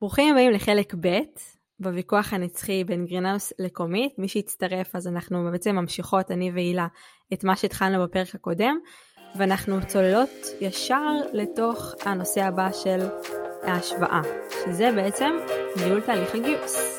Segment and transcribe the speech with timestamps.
[0.00, 1.18] ברוכים הבאים לחלק ב'
[1.80, 4.18] בוויכוח הנצחי בין גרינהאוס לקומית.
[4.18, 6.86] מי שהצטרף אז אנחנו בעצם ממשיכות, אני והילה,
[7.32, 8.78] את מה שהתחלנו בפרק הקודם,
[9.38, 10.30] ואנחנו צוללות
[10.60, 12.98] ישר לתוך הנושא הבא של
[13.62, 14.20] ההשוואה,
[14.64, 15.30] שזה בעצם
[15.76, 16.97] ניהול תהליך הגיוס.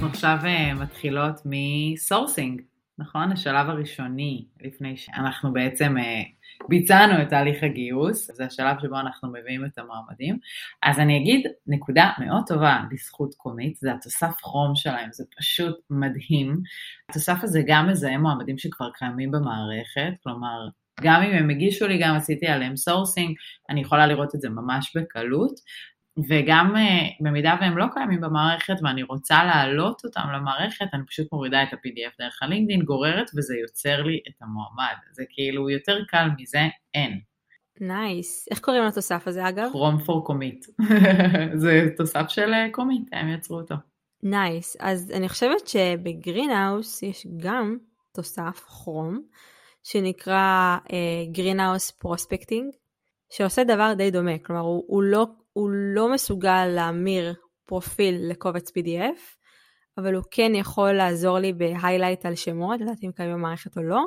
[0.00, 2.62] אנחנו עכשיו אה, מתחילות מ sourcing,
[2.98, 3.32] נכון?
[3.32, 6.22] השלב הראשוני, לפני שאנחנו בעצם אה,
[6.68, 10.38] ביצענו את תהליך הגיוס, זה השלב שבו אנחנו מביאים את המועמדים.
[10.82, 16.62] אז אני אגיד נקודה מאוד טובה לזכות Comeet, זה התוסף חום שלהם, זה פשוט מדהים.
[17.10, 20.68] התוסף הזה גם מזהה מועמדים שכבר קיימים במערכת, כלומר,
[21.00, 23.36] גם אם הם הגישו לי, גם עשיתי עליהם sourcing,
[23.70, 25.60] אני יכולה לראות את זה ממש בקלות,
[26.28, 31.62] וגם אה, במידה והם לא קיימים במערכת ואני רוצה להעלות אותם למערכת, אני פשוט מורידה
[31.62, 34.94] את ה-PDF דרך ה LinkedIn, גוררת וזה יוצר לי את המועמד.
[35.12, 37.20] זה כאילו יותר קל מזה, אין.
[37.80, 38.44] Nice.
[38.44, 38.50] Nice.
[38.50, 39.68] איך קוראים לתוסף הזה אגב?
[39.72, 40.66] Chrome for Comeet.
[41.62, 43.74] זה תוסף של Comeet, הם יצרו אותו.
[44.22, 44.76] Nice.
[44.76, 44.78] Nice.
[44.80, 47.76] אז אני חושבת שב Greenhouse יש גם
[48.14, 49.22] תוסף Chrome,
[49.82, 50.78] שנקרא
[51.32, 52.72] Greenhouse אה, Prospecting,
[53.32, 54.38] שעושה דבר די דומה.
[54.38, 55.26] כלומר, הוא, הוא לא
[55.60, 59.20] הוא לא מסוגל להמיר פרופיל לקובץ PDF,
[59.98, 63.82] אבל הוא כן יכול לעזור לי ב highlight על שמות, לדעת אם קיימים במערכת או
[63.82, 64.02] לא,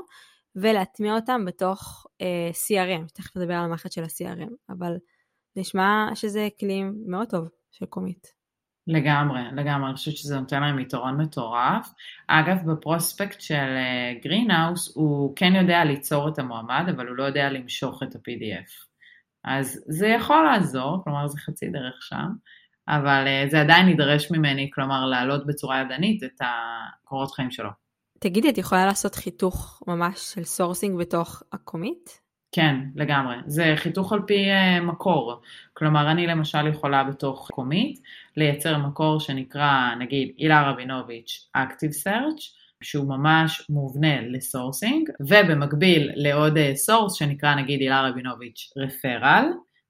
[0.56, 4.94] ולהטמיע אותם בתוך אה, אה, CRM, תכף נדבר על המערכת של ה-CRM, אבל
[5.56, 8.28] נשמע שזה כלי מאוד טוב של Comeet.
[8.88, 11.94] לגמרי, לגמרי, אני חושבת שזה נותן להם יתרון מטורף.
[12.28, 13.76] אגב, ב prospect של
[14.23, 18.92] Greenhouse אה, הוא כן יודע ליצור את המועמד, אבל הוא לא יודע למשוך את ה-PDF.
[19.44, 22.27] אז זה יכול לעזור, כלומר זה חצי דרך שם,
[22.88, 27.69] אבל אה, זה עדיין ידרש ממני, כלומר להעלות בצורה ידנית את הקורות חיים שלו.
[28.20, 32.20] תגידי, את יכולה לעשות חיתוך ממש של sourcing בתוך ה Comeet?
[32.52, 33.36] כן, לגמרי.
[33.45, 35.42] זה חיתוך על פי אה, מקור.
[35.73, 37.99] כלומר, אני למשל יכולה בתוך Comeet
[38.37, 46.58] לייצר מקור שנקרא, נגיד, הילה רבינוביץ' Active Search, שהוא ממש מובנה ל sourcing, ובמקביל לעוד
[46.76, 49.45] source אה, שנקרא נגיד הילה רבינוביץ' referral,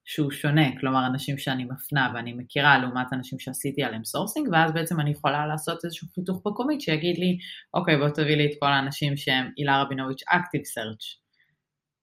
[0.06, 5.00] שהוא שונה, כלומר אנשים שאני מפנה ואני מכירה לעומת אנשים שעשיתי עליהם sourcing, ואז בעצם
[5.00, 7.38] אני יכולה לעשות איזשהו חיתוך ב Comeet שיגיד לי,
[7.74, 11.24] אוקיי בוא תביא לי את כל האנשים שהם הילה רבינוביץ' Active Search.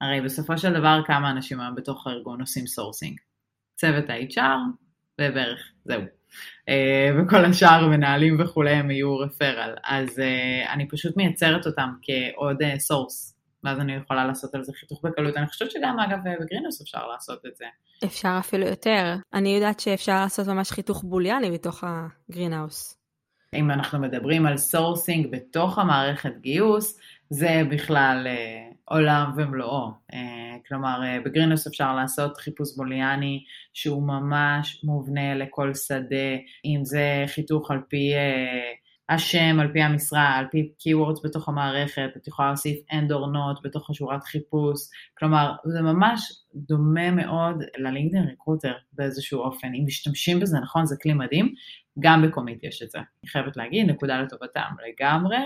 [0.01, 3.19] הרי בסופו של דבר כמה אנשים היום בתוך הארגון עושים sourcing?
[3.77, 4.41] צוות ה-HR
[5.21, 6.20] ובערך, זהו.
[6.69, 9.75] אה, וכל השאר מנהלים וכולי הם יהיו referral.
[9.85, 14.73] אז אה, אני פשוט מייצרת אותם כעוד סורס, אה, ואז אני יכולה לעשות על זה
[14.81, 15.37] חיתוך בקלות.
[15.37, 17.65] אני חושבת שגם אגב ב Greenhouse אפשר לעשות את זה.
[18.05, 19.15] אפשר אפילו יותר.
[19.35, 22.97] אני יודעת שאפשר לעשות ממש חיתוך בוליאני בתוך ה Greenhouse.
[23.55, 28.27] אם אנחנו מדברים על sourcing בתוך המערכת גיוס, זה בכלל
[28.91, 29.91] עולם ומלואו.
[30.13, 37.25] אה, כלומר, אה, בגרינוס אפשר לעשות חיפוש בוליאני שהוא ממש מובנה לכל שדה, אם זה
[37.27, 38.73] חיתוך על פי אה,
[39.09, 43.63] השם, על פי המשרה, על פי keywords בתוך המערכת, את יכולה להוסיף end or not
[43.65, 44.81] בתוך השורת חיפוש,
[45.19, 49.69] כלומר, זה ממש דומה מאוד ללינקדאין ריקרוטר באיזשהו אופן.
[49.75, 51.55] אם משתמשים בזה נכון, זה כלי מדהים,
[52.01, 52.99] גם בקומיט יש את זה.
[52.99, 55.37] אני חייבת להגיד, נקודה לטובתם לגמרי,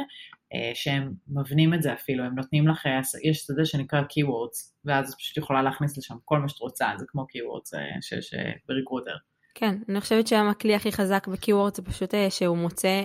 [0.54, 3.00] אה, שהם מבנים את זה אפילו, הם נותנים לך, אה,
[3.31, 7.04] יש שדה שנקרא Keywords, ואז את פשוט יכולה להכניס לשם כל מה שאת רוצה, זה
[7.09, 8.34] כמו Keywords אה, שיש
[8.69, 9.16] ב Recruiter.
[9.54, 13.03] כן, אני חושבת שהיום הכלי הכי חזק ב-Keywords זה פשוט שהוא מוצא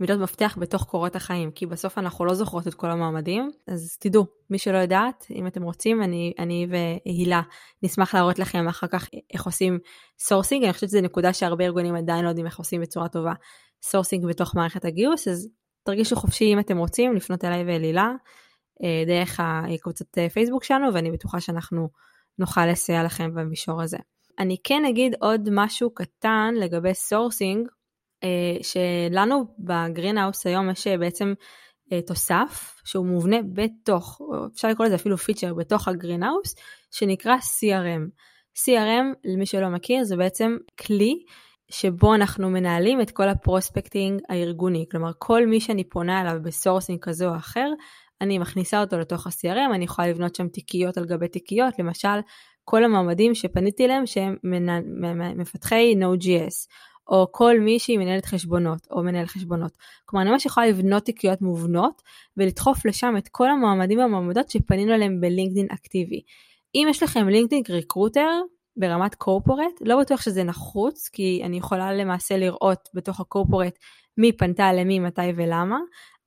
[0.00, 4.26] מילות מפתח בתוך קורות החיים, כי בסוף אנחנו לא זוכרות את כל המועמדים, אז תדעו,
[4.50, 7.42] מי שלא יודעת, אם אתם רוצים, אני, אני והילה
[7.82, 9.78] נשמח להראות לכם אחר כך איך עושים
[10.18, 13.32] sourcing, אני חושבת שזו נקודה שהרבה ארגונים עדיין לא יודעים איך עושים בצורה טובה.
[13.82, 15.48] sourcing בתוך מערכת הגיוס, אז
[15.82, 18.12] תרגישו חופשי אם אתם רוצים לפנות אליי ואל הילה
[18.82, 21.88] אה, דרך הקבוצת אה, פייסבוק שלנו, ואני בטוחה שאנחנו
[22.38, 23.98] נוכל לסייע לכם במישור הזה.
[24.38, 27.68] אני כן אגיד עוד משהו קטן לגבי sourcing,
[28.62, 31.32] שלנו ב Greenhouse היום יש בעצם
[32.06, 34.20] תוסף שהוא מובנה בתוך,
[34.54, 36.54] אפשר לקרוא לזה אפילו פיצ'ר בתוך ה Greenhouse,
[36.90, 38.10] שנקרא CRM.
[38.58, 41.14] CRM, למי שלא מכיר, זה בעצם כלי
[41.70, 44.86] שבו אנחנו מנהלים את כל ה prospecting הארגוני.
[44.90, 47.72] כלומר, כל מי שאני פונה אליו ב sourcing כזה או אחר,
[48.20, 52.18] אני מכניסה אותו לתוך ה-CRM, אני יכולה לבנות שם תיקיות על גבי תיקיות, למשל,
[52.64, 54.36] כל המועמדים שפניתי אליהם שהם
[55.36, 56.68] מפתחי Node.js,
[57.10, 59.72] או כל מי שהיא מנהלת חשבונות, או מנהל חשבונות.
[60.04, 62.02] כלומר, אני ממש יכולה לבנות תיקיות מובנות,
[62.36, 66.22] ולדחוף לשם את כל המועמדים והמועמדות שפנינו אליהם בלינקדאין אקטיבי.
[66.74, 68.28] אם יש לכם LinkedIn Recruiter,
[68.76, 73.78] ברמת corporate, לא בטוח שזה נחוץ, כי אני יכולה למעשה לראות בתוך ה corporate
[74.18, 75.78] מי פנתה למי, מתי ולמה,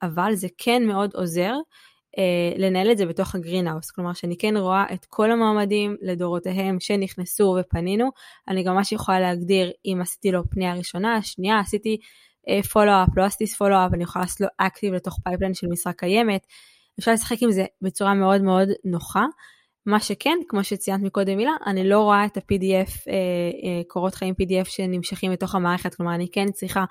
[0.02, 1.54] אבל זה כן מאוד עוזר
[2.58, 7.58] לנהל את זה בתוך ה Greenhouse, כלומר שאני כן רואה את כל המועמדים לדורותיהם שנכנסו
[7.60, 8.10] ופנינו,
[8.48, 11.98] אני גם ממש יכולה להגדיר אם עשיתי לו פנייה ראשונה, שנייה, עשיתי
[12.74, 16.48] follow-up, אה, לא עשיתי follow-up, אני יכולה לעשות לו active לתוך pipeline של משרה קיימת,
[17.00, 19.26] אפשר לשחק עם זה בצורה מאוד מאוד נוחה.
[19.86, 23.14] מה שכן, כמו שציינת מקודם מילה, אני לא רואה את ה-PDF, אה,
[23.64, 26.86] אה, קורות חיים PDF שנמשכים לתוך המערכת, כלומר אני כן צריכה אה,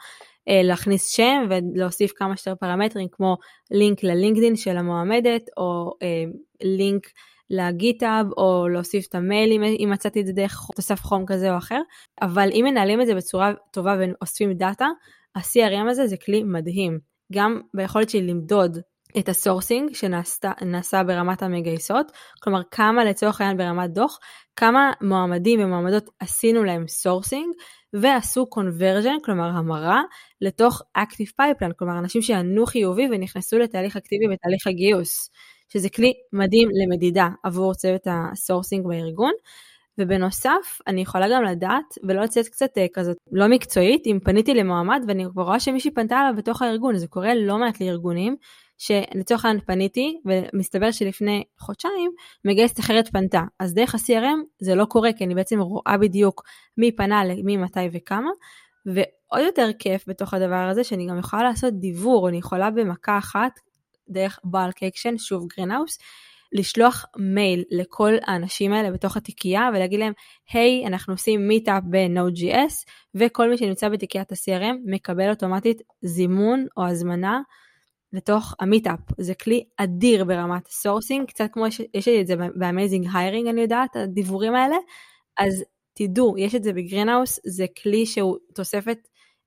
[0.46, 3.36] להכניס שם ולהוסיף כמה שיותר פרמטרים כמו
[3.70, 6.24] לינק ללינקדין של המועמדת, או אה,
[6.62, 7.06] לינק
[7.50, 11.80] לגיטאב, או להוסיף את המייל אם מצאתי את זה דרך תוסף חום כזה או אחר,
[12.22, 14.86] אבל אם מנהלים את זה בצורה טובה ואוספים דאטה,
[15.34, 16.98] ה-CRM הזה זה כלי מדהים.
[17.32, 18.78] גם ביכולת שלי למדוד
[19.18, 22.12] את ה sourcing שנעשה ברמת המגייסות,
[22.42, 24.18] כלומר כמה לצורך העניין ברמת דוח,
[24.56, 27.54] כמה מועמדים ומועמדות עשינו להם sourcing
[27.92, 30.02] ועשו conversion, כלומר המרה,
[30.40, 35.30] לתוך active pipeline, כלומר אנשים שענו חיובי ונכנסו לתהליך אקטיבי בתהליך הגיוס,
[35.68, 39.32] שזה כלי מדהים למדידה עבור צוות ה sourcing בארגון.
[39.98, 45.04] ובנוסף, אני יכולה גם לדעת, ולא לצאת קצת אה, כזאת לא מקצועית, אם פניתי למועמד
[45.08, 48.36] ואני רואה שמישהי פנתה אליו בתוך הארגון, זה קורה לא מעט לארגונים,
[48.82, 52.10] שלצורך העניין פניתי, ומסתבר שלפני חודשיים
[52.44, 53.42] מגייסת אחרת פנתה.
[53.58, 56.42] אז דרך ה-CRM זה לא קורה, כי אני בעצם רואה בדיוק
[56.78, 58.30] מי פנה למי, מתי וכמה.
[58.86, 63.52] ועוד יותר כיף בתוך הדבר הזה, שאני גם יכולה לעשות דיוור, אני יכולה במכה אחת,
[64.08, 65.98] דרך bulk action, שוב Greenhouse,
[66.52, 70.12] לשלוח מייל לכל האנשים האלה בתוך התיקייה ולהגיד להם,
[70.52, 72.74] היי, hey, אנחנו עושים meetup ב-Node.js,
[73.14, 77.40] וכל מי שנמצא בתיקיית ה-CRM מקבל אוטומטית זימון או הזמנה
[78.12, 78.98] לתוך ה meetup.
[79.18, 84.54] זה כלי אדיר ברמת sourcing, קצת כמו יש, את זה ב AmazingHiring אני יודעת, הדיוורים
[84.54, 84.76] האלה,
[85.38, 85.64] אז
[85.94, 88.98] תדעו, יש את זה ב Greenhouse, זה כלי שהוא תוספת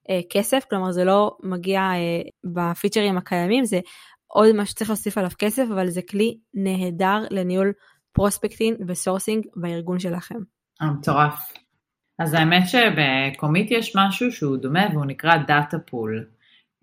[0.09, 2.21] אה, כסף, כלומר זה לא מגיע אה,
[2.53, 3.79] בפיצ'רים הקיימים, זה
[4.27, 7.73] עוד מה שצריך להוסיף עליו כסף, אבל זה כלי נהדר לניהול
[8.12, 10.39] prospecting ו sourcing בארגון שלכם.
[10.81, 11.53] אה, מטורף.
[12.19, 16.25] אז האמת שב Comeet יש משהו שהוא דומה והוא נקרא data pool.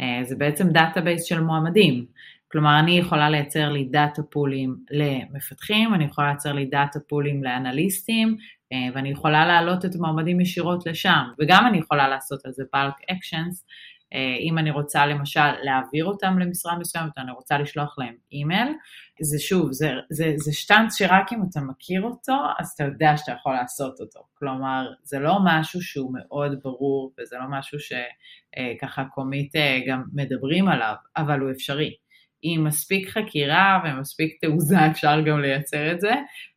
[0.01, 2.07] אה, זה בעצם database של מועמדים.
[2.53, 8.37] כלומר, אני יכולה לייצר לי data פולים למפתחים, אני יכולה לייצר לי data פולים לאנליסטים,
[8.73, 13.15] אה, ואני יכולה להעלות את המועמדים ישירות לשם, וגם אני יכולה לעשות על זה bulk
[13.15, 13.65] actions,
[14.41, 18.69] אם אני רוצה למשל להעביר אותם למשרה מסוימת, אני רוצה לשלוח להם אימייל,
[19.21, 23.33] זה שוב, זה, זה, זה שטנץ שרק אם אתה מכיר אותו, אז אתה יודע שאתה
[23.33, 24.21] יכול לעשות אותו.
[24.35, 30.69] כלומר, זה לא משהו שהוא מאוד ברור, וזה לא משהו שככה Comeet אה, גם מדברים
[30.69, 32.02] עליו, אבל הוא אפשרי.
[32.43, 36.13] עם מספיק חקירה ומספיק תעוזה אפשר גם לייצר את זה,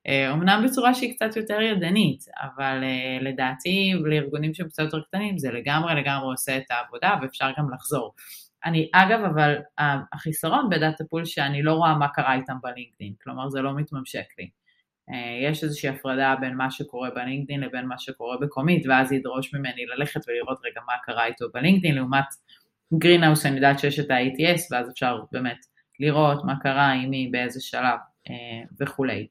[0.07, 5.37] אה, אמנם בצורה שהיא קצת יותר ידנית, אבל אה, לדעתי לארגונים שהם קצת יותר קטנים
[5.37, 8.13] זה לגמרי לגמרי עושה את העבודה ואפשר גם לחזור.
[8.65, 9.55] אני אגב, אבל
[10.13, 14.49] החיסרון בדאטה פול שאני לא רואה מה קרה איתם בלינקדאין, כלומר זה לא מתממשק לי.
[15.09, 19.85] אה, יש איזושהי הפרדה בין מה שקורה בלינקדאין לבין מה שקורה בקומית, ואז ידרוש ממני
[19.85, 22.25] ללכת ולראות רגע מה קרה איתו בלינקדאין, לעומת
[22.93, 25.57] Greenhouse אני יודעת שיש את ה-ATS, ואז אפשר באמת
[25.99, 27.99] לראות מה קרה, עם מי, באיזה שלב
[28.29, 29.27] אה, וכולי.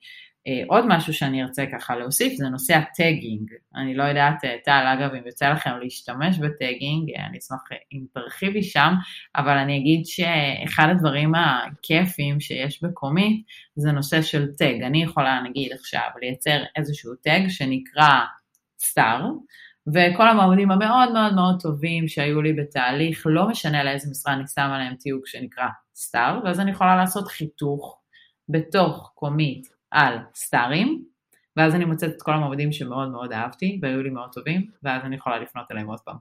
[0.47, 3.51] אה, עוד משהו שאני ארצה ככה להוסיף זה נושא ה tagging.
[3.75, 7.61] אני לא יודעת, אה, טל, אגב, אם יוצא לכם להשתמש ב tagging, אני אשמח
[7.93, 8.95] אם תרחיבי שם,
[9.37, 13.47] אבל אני אגיד שאחד הדברים הכיפים שיש ב Comeet
[13.77, 14.83] זה נושא של tag.
[14.83, 18.21] אני יכולה, נגיד עכשיו, לייצר איזשהו tag שנקרא
[18.81, 19.27] סטאר,
[19.95, 24.79] וכל המועמדים המאוד מאוד מאוד טובים שהיו לי בתהליך, לא משנה לאיזה משרה אני שמה
[24.79, 28.01] להם תיוג שנקרא סטאר, ואז אני יכולה לעשות חיתוך
[28.49, 31.05] בתוך קומית על סטארים,
[31.57, 35.17] ואז אני מוצאת את כל המועמדים שמאוד מאוד אהבתי והיו לי מאוד טובים, ואז אני
[35.17, 36.17] יכולה לפנות אליהם עוד פעם.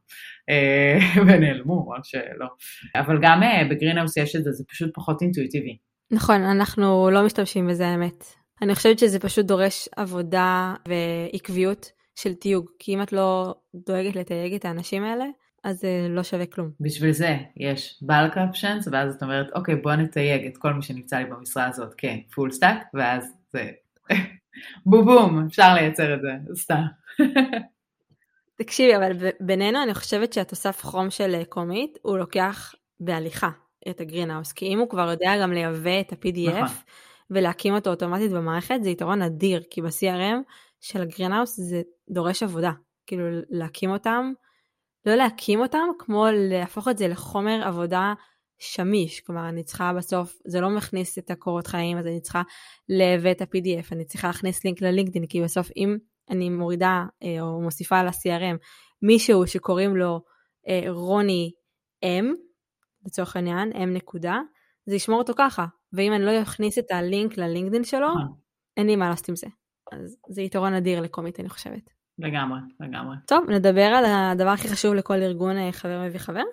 [0.50, 2.48] אה, ונעלמו, או שלא.
[2.96, 5.78] אבל גם אה, בגרינהאוס יש את זה, זה פשוט פחות אינטואיטיבי.
[6.12, 8.24] נכון, אנחנו לא משתמשים בזה האמת.
[8.62, 14.54] אני חושבת שזה פשוט דורש עבודה ועקביות של תיוג, כי אם את לא דואגת לתייג
[14.54, 15.26] את האנשים האלה,
[15.64, 16.72] אז זה לא שווה כלום.
[16.80, 21.18] בשביל זה יש bulk options, ואז את אומרת, אוקיי, בוא נתייג את כל מי שנמצא
[21.18, 23.72] לי במשרה הזאת כ-full stack, ואז זה
[24.86, 26.82] בום בום, אפשר לייצר את זה, סתם.
[28.62, 33.50] תקשיבי, אבל בינינו אני חושבת שהתוסף כרום של אה, Comeet, הוא לוקח בהליכה
[33.90, 36.78] את ה-Greenhouse, כי אם הוא כבר יודע גם לייבא את ה-PDF, נכון.
[37.30, 40.38] ולהקים אותו אוטומטית במערכת, זה יתרון אדיר, כי ב-CRM
[40.82, 42.72] של ה-Greenhouse זה דורש עבודה.
[43.06, 44.34] כאילו להקים אותם,
[45.06, 48.14] לא להקים אותם, כמו להפוך את זה לחומר עבודה
[48.60, 52.42] שמיש, כלומר אני צריכה בסוף, זה לא מכניס את הקורות חיים, אז אני צריכה
[52.90, 55.98] להביא את ה-PDF, אני צריכה להכניס לינק ל-LinkedIn, כי בסוף אם
[56.30, 58.58] אני מורידה אה, או מוסיפה על ה-CRM
[59.02, 60.22] מישהו שקוראים לו
[60.68, 61.52] אה, רוני
[62.06, 62.26] M,
[63.06, 64.40] לצורך העניין, M נקודה,
[64.86, 68.08] זה ישמור אותו ככה, ואם אני לא אכניס את הלינק ללינקדאין שלו,
[68.78, 69.48] אין לי מה לעשות עם זה.
[69.92, 72.03] אז זה יתרון אדיר לקומית, אני חושבת.
[72.20, 73.16] לגמרי, לגמרי.
[73.26, 76.44] טוב, נדבר על הדבר הכי חשוב לכל ארגון חבר מביא חבר?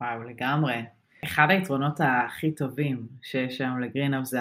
[0.00, 0.84] וואו, לגמרי.
[1.24, 4.40] אחד היתרונות הכי טובים שיש היום לגרינאפ זה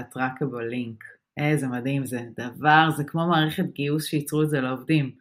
[0.61, 1.03] לינק.
[1.37, 2.21] איזה מדהים זה.
[2.37, 5.11] דבר, זה כמו מערכת גיוס שייצרו את זה לעובדים.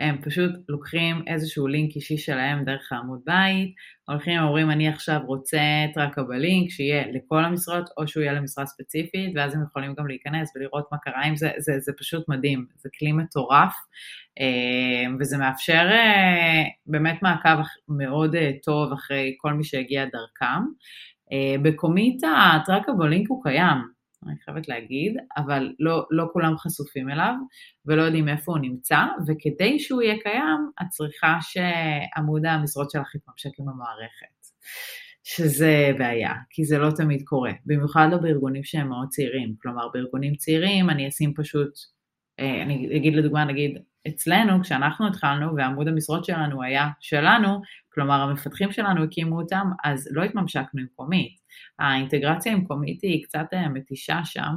[0.00, 3.74] הם פשוט לוקחים איזשהו לינק אישי שלהם דרך העמוד בית,
[4.08, 5.58] הולכים ואומרים אני עכשיו רוצה
[5.94, 10.52] טראקבל לינק שיהיה לכל המשרות או שהוא יהיה למשרה ספציפית, ואז הם יכולים גם להיכנס
[10.56, 13.74] ולראות מה קרה עם זה, זה, זה פשוט מדהים, זה כלי מטורף,
[14.40, 20.62] אה, וזה מאפשר אה, באמת מעקב מאוד אה, טוב אחרי כל מי שהגיע דרכם.
[21.62, 23.95] בקומית הטראקבל לינק הוא קיים,
[24.28, 27.34] אני חייבת להגיד, אבל לא, לא כולם חשופים אליו
[27.86, 33.58] ולא יודעים איפה הוא נמצא, וכדי שהוא יהיה קיים, את צריכה שעמוד המשרות שלך יתממשק
[33.58, 34.36] עם המערכת.
[35.28, 39.54] שזה בעיה, כי זה לא תמיד קורה, במיוחד לא בארגונים שהם מאוד צעירים.
[39.62, 41.70] כלומר, בארגונים צעירים אני אשים פשוט,
[42.40, 47.62] אה, אני אגיד לדוגמה, נגיד, אצלנו, כשאנחנו התחלנו ועמוד המשרות שלנו היה שלנו,
[47.94, 51.36] כלומר המפתחים שלנו הקימו אותם, אז לא התממשקנו עם קומית.
[51.78, 54.54] האינטגרציה עם קומית היא קצת אה, מתישה שם,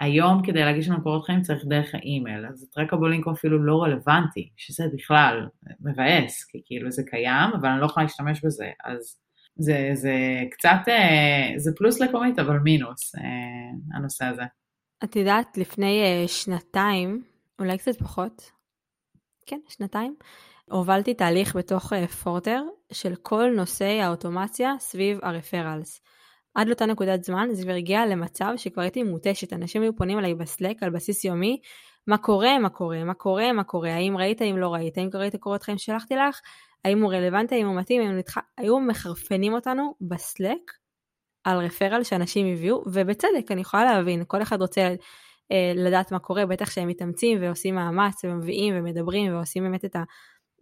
[0.00, 2.70] והיום כדי להגיש לנו קורות חיים צריך דרך האימייל, אז
[3.10, 5.46] לינק הוא אפילו לא רלוונטי, שזה בכלל
[5.80, 9.18] מבאס, כי כאילו זה קיים, אבל אני לא יכולה להשתמש בזה, אז
[9.56, 10.14] זה, זה
[10.50, 14.42] קצת, אה, זה פלוס לקומית, אבל מינוס, אה, הנושא הזה.
[15.04, 17.22] את יודעת, לפני שנתיים,
[17.58, 18.50] אולי קצת פחות,
[19.46, 20.14] כן, שנתיים,
[20.70, 22.62] הובלתי תהליך בתוך פורטר
[22.92, 26.00] של כל נושאי האוטומציה סביב הרפרלס.
[26.54, 30.34] עד לאותה נקודת זמן זה כבר הגיע למצב שכבר הייתי מותשת, אנשים היו פונים אליי
[30.34, 31.60] בסלק על בסיס יומי,
[32.06, 35.36] מה קורה, מה קורה, מה קורה, מה קורה, האם ראית, האם לא ראית, האם קראת
[35.36, 36.40] קורות חיים ששלחתי לך,
[36.84, 40.72] האם הוא רלוונטי, האם הוא מתאים, האם הוא נדחה, היו מחרפנים אותנו בסלק
[41.44, 44.94] על רפרל שאנשים הביאו, ובצדק, אני יכולה להבין, כל אחד רוצה
[45.52, 50.02] אה, לדעת מה קורה, בטח שהם מתאמצים ועושים מאמץ ומביאים ומדברים ועושים באמת את ה...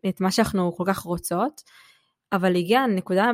[0.09, 1.63] את מה שאנחנו כל כך רוצות,
[2.33, 3.31] אבל הגיעה נקודה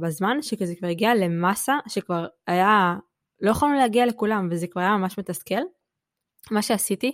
[0.00, 2.96] בזמן שכזה כבר הגיע למסה שכבר היה,
[3.40, 5.62] לא יכולנו להגיע לכולם וזה כבר היה ממש מתסכל.
[6.50, 7.12] מה שעשיתי,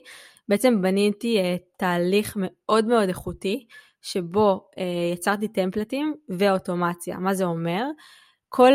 [0.48, 3.66] בעצם בניתי uh, תהליך מאוד מאוד איכותי,
[4.02, 4.80] שבו uh,
[5.14, 7.18] יצרתי טמפלטים ואוטומציה.
[7.18, 7.84] מה זה אומר?
[8.48, 8.72] כל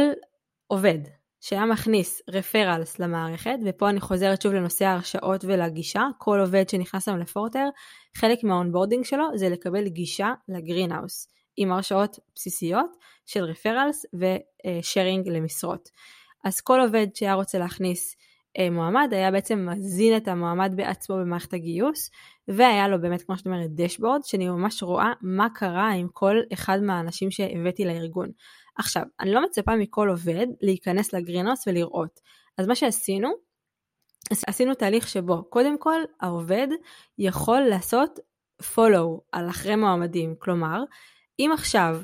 [0.71, 0.99] עובד
[1.41, 7.19] שהיה מכניס רפרלס למערכת, ופה אני חוזרת שוב לנושא ההרשאות ולגישה, כל עובד שנכנס היום
[7.19, 7.69] לפורטר,
[8.17, 11.27] חלק מה-onboarding שלו זה לקבל גישה ל-Greenhouse,
[11.57, 12.95] עם הרשאות בסיסיות
[13.25, 15.89] של referrals ו-sharing למשרות.
[16.45, 18.15] אז כל עובד שהיה רוצה להכניס
[18.57, 22.11] אה, מועמד היה בעצם מזין את המועמד בעצמו במערכת הגיוס
[22.47, 26.79] והיה לו באמת כמו שאת אומרת dashboard שאני ממש רואה מה קרה עם כל אחד
[26.81, 28.29] מהאנשים שהבאתי לארגון.
[28.79, 32.19] עכשיו, אני לא מצפה מכל עובד להיכנס ל-Greenhouse ולראות.
[32.57, 33.29] אז מה שעשינו,
[34.47, 36.67] עשינו תהליך שבו קודם כל העובד
[37.17, 38.19] יכול לעשות
[38.61, 40.35] follow על אחרי מועמדים.
[40.39, 40.83] כלומר,
[41.39, 42.01] אם עכשיו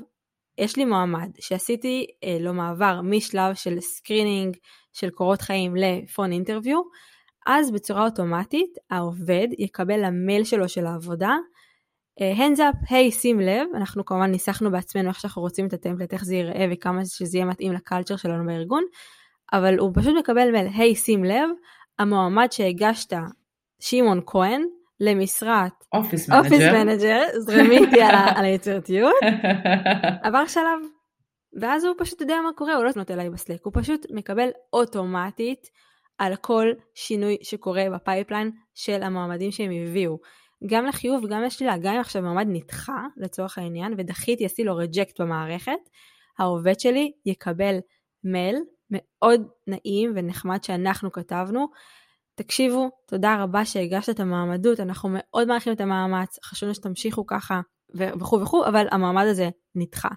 [0.57, 4.57] יש לי מועמד שעשיתי אה, לו מעבר משלב של screening
[4.93, 6.81] של קורות חיים ל-phone interview,
[7.47, 11.35] אז בצורה אוטומטית העובד יקבל למייל שלו של העבודה
[12.19, 16.13] hands up, היי, hey, שים לב, אנחנו כמובן ניסחנו בעצמנו איך שאנחנו רוצים את ה-template,
[16.13, 18.83] איך זה ייראה וכמה שזה יהיה מתאים ל-culture שלנו בארגון,
[19.53, 21.49] אבל הוא פשוט מקבל מייל, היי, hey, שים לב,
[21.99, 23.13] המועמד שהגשת,
[23.79, 24.61] שמעון כהן,
[24.99, 25.71] למשרת
[26.37, 29.15] office manager, זרמי איתי על, היצירתיות,
[30.23, 30.79] עבר שלב,
[31.61, 35.69] ואז הוא פשוט יודע מה קורה, הוא לא לפנות אליי ב-Slack, הוא פשוט מקבל אוטומטית
[36.17, 40.17] על כל שינוי שקורה ב-pipeline של המועמדים שהם הביאו.
[40.65, 45.21] גם לחיוב וגם לשלילה, גם אם עכשיו מועמד נדחה לצורך העניין ודחיתי, עשיתי לו reject
[45.21, 45.89] במערכת,
[46.39, 47.75] העובד שלי יקבל
[48.23, 48.55] מייל
[48.91, 51.67] מאוד נעים ונחמד שאנחנו כתבנו.
[52.35, 57.61] תקשיבו, תודה רבה שהגשת את המעמדות, אנחנו מאוד מעריכים את המאמץ, חשוב שתמשיכו ככה
[57.95, 60.09] וכו' וכו', אבל המעמד הזה נדחה.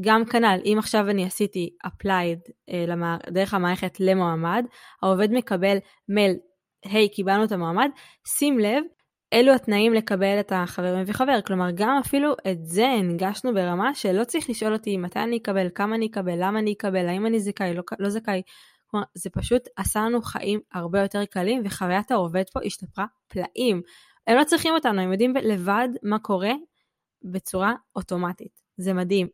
[0.00, 3.16] גם כנ"ל, אם עכשיו אני עשיתי applied אה.
[3.30, 4.64] דרך המערכת למועמד,
[5.02, 5.76] העובד מקבל
[6.08, 6.36] מייל,
[6.84, 7.90] היי, hey, קיבלנו את המועמד,
[8.26, 8.82] שים לב
[9.32, 14.24] אלו התנאים לקבל את החבר מביא חבר, כלומר גם אפילו את זה הנגשנו ברמה שלא
[14.24, 17.74] צריך לשאול אותי מתי אני אקבל, כמה אני אקבל, למה אני אקבל, האם אני זכאי,
[17.74, 18.42] לא, לא זכאי.
[18.86, 23.82] כלומר, זה פשוט עשה לנו חיים הרבה יותר קלים וחוויית העובד פה השתפרה פלאים.
[24.26, 26.52] הם לא צריכים אותנו, הם יודעים לבד מה קורה
[27.22, 28.60] בצורה אוטומטית.
[28.76, 29.28] זה מדהים.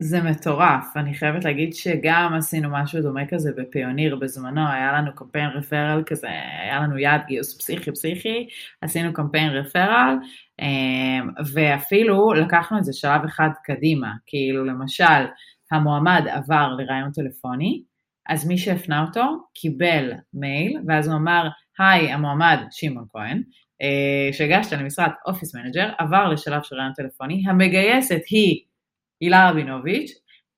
[0.00, 5.50] זה מטורף, אני חייבת להגיד שגם עשינו משהו דומה כזה בפיוניר בזמנו, היה לנו קמפיין
[5.50, 6.28] רפרל כזה,
[6.62, 8.46] היה לנו יעד גיוס פסיכי פסיכי,
[8.82, 10.16] עשינו קמפיין רפרל,
[10.60, 15.24] אמ, ואפילו לקחנו את זה שלב אחד קדימה, כאילו למשל,
[15.72, 17.82] המועמד עבר לראיון טלפוני,
[18.28, 19.24] אז מי שהפנה אותו
[19.54, 23.42] קיבל מייל, ואז הוא אמר, היי, המועמד שמעון כהן,
[23.82, 28.67] אה, שהגשת למשרת office manager, עבר לשלב של ראיון טלפוני, המגייסת היא
[29.20, 30.10] הילה רבינוביץ',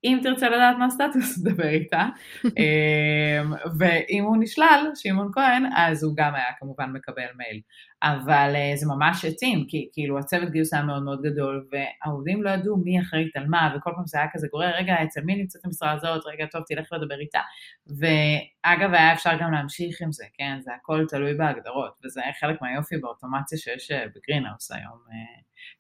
[0.05, 2.09] אם תרצה לדעת מה הסטטוס, דבר איתה.
[2.45, 7.61] אמ, ואם הוא נשלל, שמעון כהן, אז הוא גם היה כמובן מקבל מייל.
[8.03, 12.51] אבל אה, זה ממש התאים, כי כאילו הצוות גיוס היה מאוד מאוד גדול, והעובדים לא
[12.51, 15.65] ידעו מי אחראית על מה, וכל פעם זה היה כזה גורר, רגע, אצל מי נמצאת
[15.65, 17.41] המשרה הזאת, רגע, טוב, תלך לדבר איתה.
[17.87, 20.59] ואגב, היה אפשר גם להמשיך עם זה, כן?
[20.61, 24.99] זה הכל תלוי בהגדרות, וזה חלק מהיופי באוטומציה שיש אה, בגרינהאוס היום.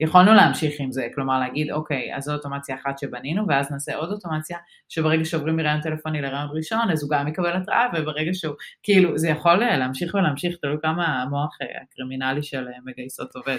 [0.00, 3.96] אה, יכולנו להמשיך עם זה, כלומר להגיד, אוקיי, אז זו אוטומציה אחת שבנינו, ואז נעשה
[3.96, 4.58] עוד אוטומציה,
[4.88, 9.28] שברגע שעוברים מרעיון טלפוני לרעיון ראשון, אז הוא גם יקבל התראה, וברגע שהוא, כאילו, זה
[9.28, 13.56] יכול להמשיך ולהמשיך, תלוי כמה המוח הקרימינלי של מגייסות עובד,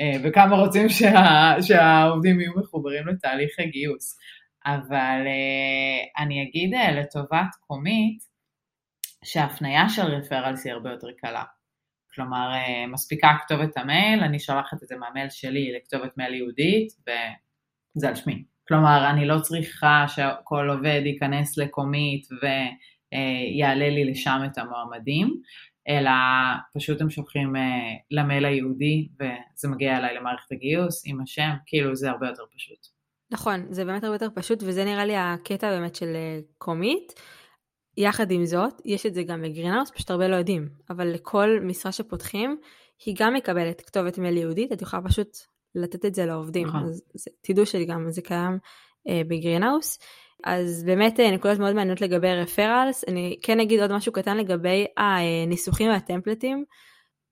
[0.00, 4.18] אה, וכמה רוצים שה, שהעובדים יהיו מחוברים לתהליך הגיוס.
[4.66, 8.30] אבל אה, אני אגיד אה, לטובת קומית,
[9.24, 11.44] שההפניה של רפרלס היא הרבה יותר קלה.
[12.14, 18.08] כלומר, אה, מספיקה כתובת המייל, אני שולחת את זה מהמייל שלי לכתובת מייל יהודית, וזה
[18.08, 18.44] על שמי.
[18.68, 25.40] כלומר, אני לא צריכה שכל עובד ייכנס לקומית ויעלה לי לשם את המועמדים,
[25.88, 26.10] אלא
[26.74, 27.62] פשוט הם שולחים אה,
[28.10, 32.86] למייל היהודי וזה מגיע אליי למערכת הגיוס עם השם, כאילו זה הרבה יותר פשוט.
[33.30, 37.12] נכון, זה באמת הרבה יותר פשוט, וזה נראה לי הקטע באמת של אה, Comeet.
[38.00, 41.92] יחד עם זאת, יש את זה גם ב-Greenhouse, פשוט הרבה לא יודעים, אבל לכל משרה
[41.92, 42.56] שפותחים,
[43.06, 45.38] היא גם מקבלת כתובת מייל ייעודית, את יכולה פשוט
[45.74, 46.84] לתת את זה לעובדים, נכון.
[46.84, 48.58] אז זה, תדעו שגם זה קיים
[49.08, 49.98] אה, ב-Greenhouse.
[50.44, 54.86] אז באמת אה, נקודות מאוד מעניינות לגבי referrals, אני כן אגיד עוד משהו קטן לגבי
[54.96, 56.64] הניסוחים וה-templateים.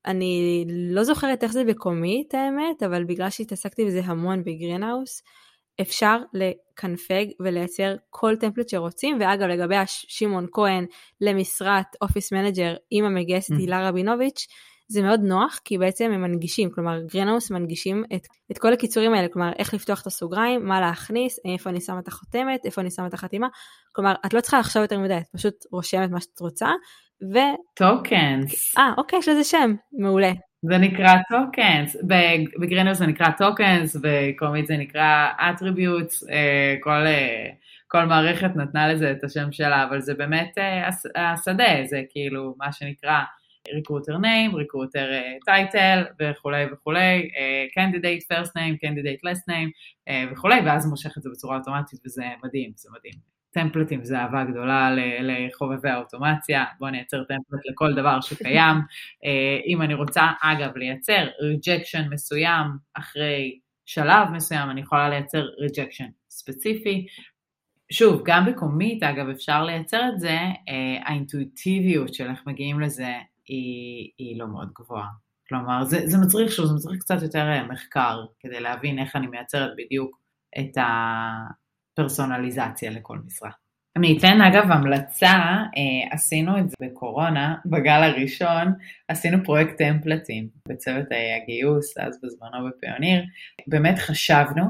[0.07, 5.23] אני לא זוכרת איך זה ב-Comeet האמת, אבל בגלל שהתעסקתי בזה המון ב-Greenhouse,
[5.81, 10.87] אפשר לקנפג ולייצר כל template שרוצים, ואגב לגבי שמעון כהן
[11.21, 13.59] למשרת office manager עם המגייסת mm.
[13.59, 14.47] הילה רבינוביץ',
[14.89, 19.29] זה מאוד נוח כי בעצם הם מנגישים, כלומר Greenhouse מנגישים את, את כל הקיצורים האלה,
[19.29, 23.07] כלומר איך לפתוח את הסוגריים, מה להכניס, איפה אני שמה את החותמת, איפה אני שמה
[23.07, 23.49] את החתימה,
[23.93, 26.69] כלומר את לא צריכה לחשוב יותר מדי, את פשוט רושמת מה שאת רוצה,
[27.35, 27.39] ו...
[27.75, 28.79] tokens.
[28.79, 30.33] אה אוקיי, יש לזה שם, מעולה.
[30.63, 31.97] זה נקרא tokens,
[32.61, 37.51] ב-Greenhouse זה נקרא tokens, ב-Comeet זה נקרא attributes, אה, כל, אה,
[37.89, 40.89] כל מערכת נתנה לזה את השם שלה, אבל זה באמת אה,
[41.33, 43.21] השדה, זה כאילו מה שנקרא
[43.69, 45.09] recruiter name, recruiter
[45.49, 47.31] title וכולי וכולי,
[47.79, 49.71] candidate first name, candidate last name
[50.33, 53.38] וכולי, ואז מושך את זה בצורה אוטומטית וזה מדהים, זה מדהים.
[53.51, 58.77] templateים זה אהבה גדולה לחובבי האוטומציה, בואו נייצר template לכל דבר שקיים.
[59.25, 66.09] אה, אם אני רוצה, אגב, לייצר rejection מסוים אחרי שלב מסוים, אני יכולה לייצר rejection
[66.31, 67.07] ספציפי.
[67.93, 73.13] שוב, גם ב-Comeet, אגב, אפשר לייצר את זה, אה, האינטואיטיביות של איך מגיעים לזה
[73.47, 75.09] היא, היא לא מאוד גבוהה.
[75.49, 79.27] כלומר, זה, זה מצריך, שוב, זה מצריך קצת יותר אה, מחקר כדי להבין איך אני
[79.27, 80.19] מייצרת בדיוק
[80.59, 80.85] את, ה,
[81.99, 83.51] פרסונליזציה לכל משרה.
[83.97, 88.73] אני אתן אגב המלצה, אה, עשינו את זה בקורונה, בגל הראשון,
[89.09, 91.07] עשינו פרויקט טמפלטים בצוות
[91.43, 93.25] הגיוס, אז בזמנו בפיוניר,
[93.67, 94.65] באמת חשבנו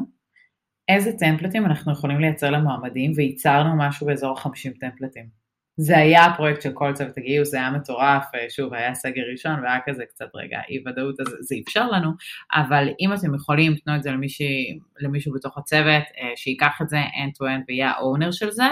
[0.89, 5.48] איזה טמפלטים אנחנו יכולים לייצר למועמדים וייצרנו משהו באזור 50 טמפלטים.
[5.81, 9.79] זה היה הפרויקט של כל צוות הגיוס, זה היה מטורף, שוב, היה סגר ראשון והיה
[9.87, 12.11] כזה קצת רגע אי ודאות, אז זה אפשר לנו,
[12.53, 14.47] אבל אם אתם יכולים, תנו את זה למישהו,
[15.01, 18.69] למישהו בתוך הצוות, אה, שייקח את זה end-to-end ויהיה האונר של זה,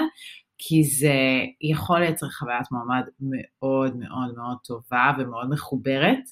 [0.58, 1.14] כי זה
[1.60, 6.22] יכול לייצר חוויית מועמד מאוד מאוד מאוד טובה ומאוד מחוברת,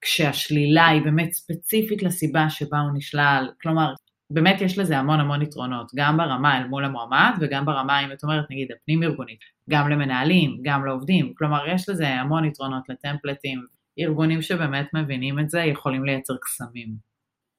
[0.00, 3.94] כשהשלילה היא באמת ספציפית לסיבה שבה הוא נשלל, כלומר,
[4.30, 8.22] באמת יש לזה המון המון יתרונות, גם ברמה אל מול המועמד וגם ברמה, אם את
[8.22, 9.38] אומרת, נגיד, הפנים ארגונית,
[9.70, 13.64] גם למנהלים, גם לעובדים, כלומר יש לזה המון יתרונות לטמפלטים,
[13.98, 16.88] ארגונים שבאמת מבינים את זה יכולים לייצר קסמים.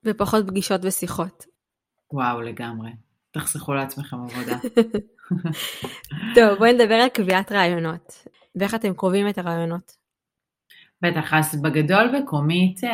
[0.05, 1.45] ופחות פגישות ושיחות.
[2.12, 2.89] וואו, לגמרי.
[3.31, 4.57] תחסכו לעצמכם עבודה.
[6.36, 9.91] טוב, בואי נדבר על קביעת ראיונות, ואיך אתם קובעים את הראיונות.
[11.01, 12.89] בטח, אז בגדול ב-Comeet אה,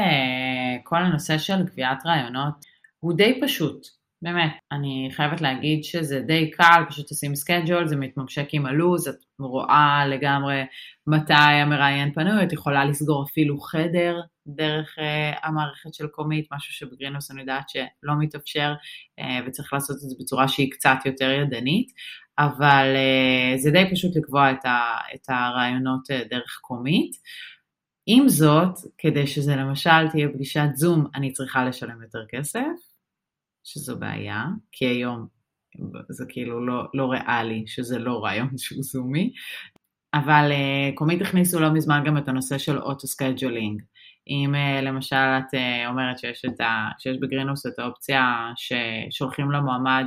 [0.83, 2.65] כל הנושא של קביעת ראיונות
[2.99, 3.87] הוא די פשוט.
[4.21, 9.15] באמת, אני חייבת להגיד שזה די קל, פשוט עושים schedule, זה מתממשק עם הלו"ז, את
[9.39, 10.61] רואה לגמרי
[11.07, 17.31] מתי המראיין פנוי, את יכולה לסגור אפילו חדר דרך uh, המערכת של Comeet, משהו שב-Greenhouse
[17.31, 18.73] אני יודעת שלא מתאפשר
[19.19, 21.91] uh, וצריך לעשות את זה בצורה שהיא קצת יותר ידנית,
[22.39, 27.11] אבל uh, זה די פשוט לקבוע את, ה, את הראיונות דרך Comeet.
[28.09, 32.97] עם זאת, כדי שזה למשל תהיה פגישת Zoom, אני צריכה לשלם יותר כסף,
[33.63, 35.27] שזו בעיה, כי היום
[36.09, 39.33] זה כאילו לא, לא ריאלי שזה לא ריאיון שהוא זומי,
[40.13, 43.81] אבל uh, Comeet הכניסו לא מזמן גם את הנושא של auto-scheduling.
[44.27, 50.05] אם uh, למשל את uh, אומרת שיש, את ה, שיש ב-Greenhouse את האופציה ששולחים למועמד,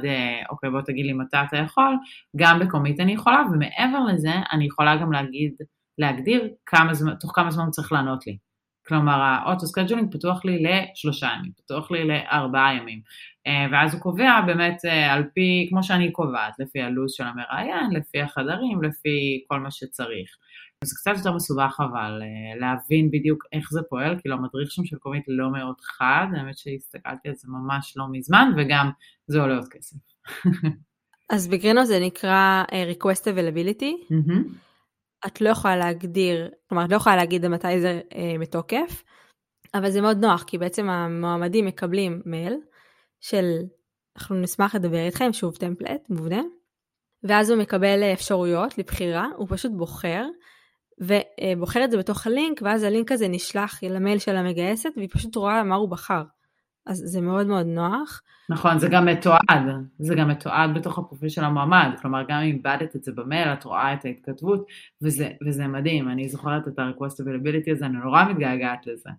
[0.50, 1.96] אוקיי בוא תגיד לי מתי אתה יכול,
[2.36, 5.52] גם ב-Comeet אני יכולה, ומעבר לזה אני יכולה גם להגיד,
[6.00, 8.36] להגדיר כמה זמן, תוך כמה זמן צריך לענות לי.
[8.86, 13.00] כלומר ה-auto-scheduling פתוח לי לשלושה ימים, פתוח לי לארבעה ימים.
[13.46, 17.90] אה, ואז הוא קובע באמת אה, על פי, כמו שאני קובעת, לפי הלו"ז של המראיין,
[17.90, 20.30] לפי החדרים, לפי כל מה שצריך.
[20.84, 24.96] זה קצת יותר מסובך אבל אה, להבין בדיוק איך זה פועל, כאילו המדריך שם של
[24.96, 28.90] קומית לא מאוד חד, האמת שהסתכלתי על זה ממש לא מזמן, וגם
[29.26, 29.96] זה עולה עוד כסף.
[31.34, 34.12] אז בגרינו זה נקרא request availability.
[34.12, 34.69] Mm-hmm.
[35.26, 39.02] את לא יכולה להגדיר, כלומר את לא יכולה להגיד מתי זה אה, בתוקף,
[39.74, 42.56] אבל זה מאוד נוח, כי בעצם המועמדים מקבלים מייל
[43.20, 43.44] של,
[44.16, 46.42] אנחנו נשמח לדבר איתכם, שוב טמפלט מובנה,
[47.22, 50.24] ואז הוא מקבל אפשרויות לבחירה, הוא פשוט בוחר,
[51.00, 55.64] ובוחר את זה בתוך הלינק, ואז הלינק הזה נשלח למייל של המגייסת, והיא פשוט רואה
[55.64, 56.22] מה הוא בחר.
[56.86, 58.22] אז זה מאוד מאוד נוח.
[58.50, 59.62] נכון, זה גם מתועד,
[59.98, 63.64] זה גם מתועד בתוך הפרופיל של המועמד, כלומר גם אם איבדת את זה במייל, את
[63.64, 64.66] רואה את ההתכתבות,
[65.02, 69.10] וזה, וזה מדהים, אני זוכרת את ה-request availability הזה, אני נורא מתגעגעת לזה.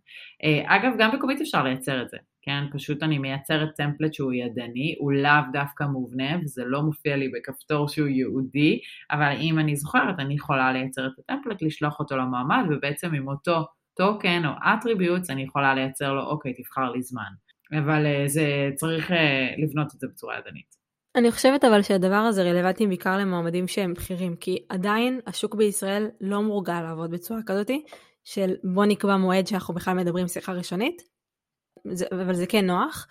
[0.43, 2.63] אה, אגב, גם בקומית אפשר לייצר את זה, כן?
[2.73, 7.87] פשוט אני מייצרת טמפלט שהוא ידני, הוא לאו דווקא מובנה, וזה לא מופיע לי בכפתור
[7.87, 8.79] שהוא ייעודי,
[9.11, 13.65] אבל אם אני זוכרת, אני יכולה לייצר את ה-template, לשלוח אותו למועמד, ובעצם עם אותו
[13.93, 17.50] token או attributes, אני יכולה לייצר לו, אוקיי, תבחר לי זמן.
[17.79, 20.81] אבל אה, זה צריך אה, לבנות את זה בצורה ידנית.
[21.15, 26.41] אני חושבת אבל שהדבר הזה רלוונטי בעיקר למועמדים שהם בכירים, כי עדיין השוק בישראל לא
[26.41, 27.83] מורגל לעבוד בצורה כזאתי,
[28.23, 31.01] של בוא נקבע מועד שאנחנו בכלל מדברים שיחה ראשונית,
[31.91, 33.07] זה, אבל זה כן נוח.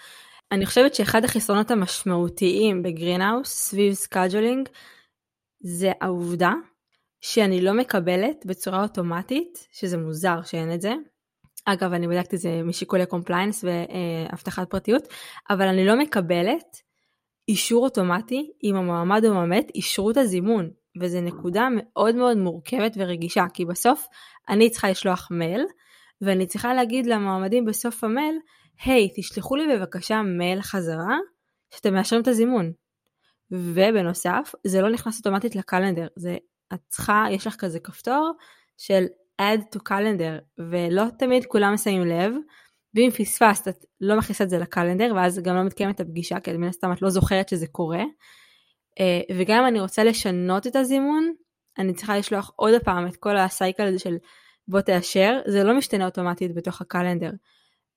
[0.53, 4.68] אני חושבת שאחד החסרונות המשמעותיים ב-Greenhouse סביב scheduling
[5.61, 6.53] זה העובדה
[7.20, 10.94] שאני לא מקבלת בצורה אוטומטית, שזה מוזר שאין את זה,
[11.72, 15.09] אגב, אני בדקתי את זה משיקולי compliance והבטחת פרטיות,
[15.50, 16.76] אבל אני לא מקבלת
[17.48, 23.44] אישור אוטומטי אם המועמד או המועמדת אישרו את הזימון, וזו נקודה מאוד מאוד מורכבת ורגישה,
[23.54, 24.06] כי בסוף
[24.48, 25.64] אני צריכה לשלוח מייל,
[26.20, 28.38] ואני צריכה להגיד למועמדים בסוף המייל,
[28.85, 31.16] היי, hey, תשלחו לי בבקשה מייל חזרה,
[31.74, 32.72] שאתם מאשרים את הזימון.
[33.50, 36.37] ובנוסף, זה לא נכנס אוטומטית לקלנדר, זה,
[36.74, 38.33] את צריכה, יש לך כזה כפתור
[38.76, 39.04] של
[39.40, 42.35] add to calendar ולא תמיד כולם שמים לב
[42.94, 46.68] ואם פספסת את לא מכניסה את זה לקלנדר ואז גם לא מתקיימת הפגישה כי מן
[46.68, 48.03] הסתם את לא זוכרת שזה קורה
[49.00, 51.33] אה, וגם אם אני רוצה לשנות את הזימון
[51.79, 54.16] אני צריכה לשלוח עוד פעם את כל הסייקל הזה של
[54.68, 57.31] בוא תאשר זה לא משתנה אוטומטית בתוך הקלנדר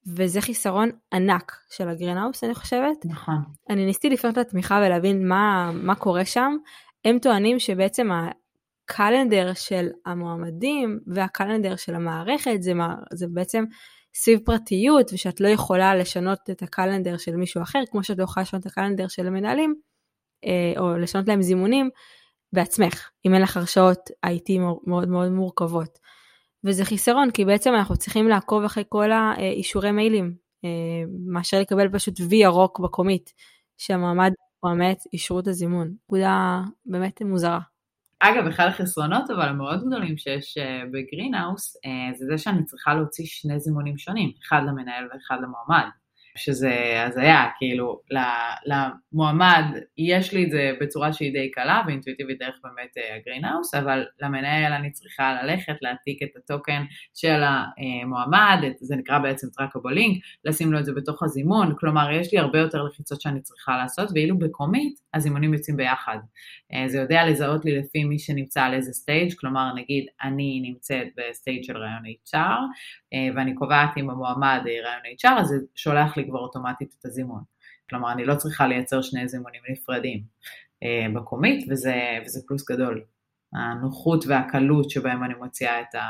[0.08, 3.06] וזה חיסרון ענק של הגרינהאוס אני חושבת.
[3.06, 3.36] נכון.
[3.70, 6.58] אני ניסיתי לפנות לתמיכה ולהבין מה, מה קורה שם.
[7.06, 8.10] הם טוענים שבעצם
[8.84, 13.64] הקלנדר של המועמדים והקלנדר של המערכת זה, מה, זה בעצם
[14.16, 18.42] סביב פרטיות ושאת לא יכולה לשנות את הקלנדר של מישהו אחר כמו שאת לא יכולה
[18.42, 19.76] לשנות את הקלנדר של המנהלים
[20.46, 21.90] אה, או לשנות להם זימונים
[22.54, 26.00] בעצמך אם אין לך הרשאות IT מאוד מאוד מורכבות.
[26.64, 30.70] וזה חיסרון כי בעצם אנחנו צריכים לעקוב אחרי כל האישורי מיילים אה,
[31.26, 33.34] מאשר לקבל פשוט וי ירוק בקומית
[33.78, 34.32] שהמועמד
[34.64, 35.94] או המעט אישרו את הזימון.
[36.06, 37.73] נקודה באמת מוזרה.
[38.30, 43.26] אגב, אחד החסרונות אבל המאוד גדולים שיש אה, בגרינהאוס, אה, זה זה שאני צריכה להוציא
[43.28, 45.90] שני זימונים שונים, אחד למנהל ואחד למועמד.
[46.38, 48.00] שזה הזיה, כאילו
[48.66, 49.66] למועמד
[49.98, 54.92] יש לי את זה בצורה שהיא די קלה ואינטואיטיבית דרך באמת ה-Greenhouse, אבל למנהל אני
[54.92, 60.86] צריכה ללכת להעתיק את ה-token של המועמד, זה נקרא בעצם trackable link, לשים לו את
[60.86, 65.54] זה בתוך הזימון, כלומר יש לי הרבה יותר לחיצות שאני צריכה לעשות, ואילו ב-Comeet הזימונים
[65.54, 66.18] יוצאים ביחד.
[66.74, 71.08] אה, זה יודע לזהות לי לפי מי שנמצא על איזה stage, כלומר נגיד אני נמצאת
[71.18, 72.38] ב-stage של ראיון HR,
[73.14, 77.44] אה, ואני קובעת עם המועמד ראיון HR, אז זה שולח לי כבר אוטומטית את הזימון.
[77.90, 80.24] כלומר, אני לא צריכה לייצר שני זימונים נפרדים
[80.84, 83.04] אה, ב-Comeet, וזה, וזה פלוס גדול.
[83.54, 86.04] הנוחות והקלות שבהם אני מוציאה את, ה,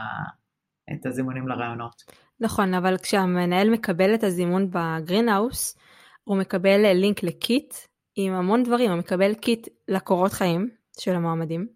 [0.93, 2.03] את הזימונים לראיונות.
[2.39, 5.77] נכון, אבל כשהמנהל מקבל את הזימון ב-Greenhouse,
[6.23, 7.73] הוא מקבל לינק ל-kit
[8.15, 11.67] עם המון דברים, הוא מקבל kit לקורות חיים של המועמדים,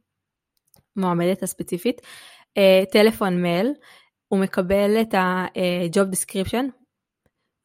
[0.95, 2.01] מועמדת הספציפית,
[2.91, 3.73] טלפון מייל,
[4.27, 6.65] הוא מקבל את ה-job description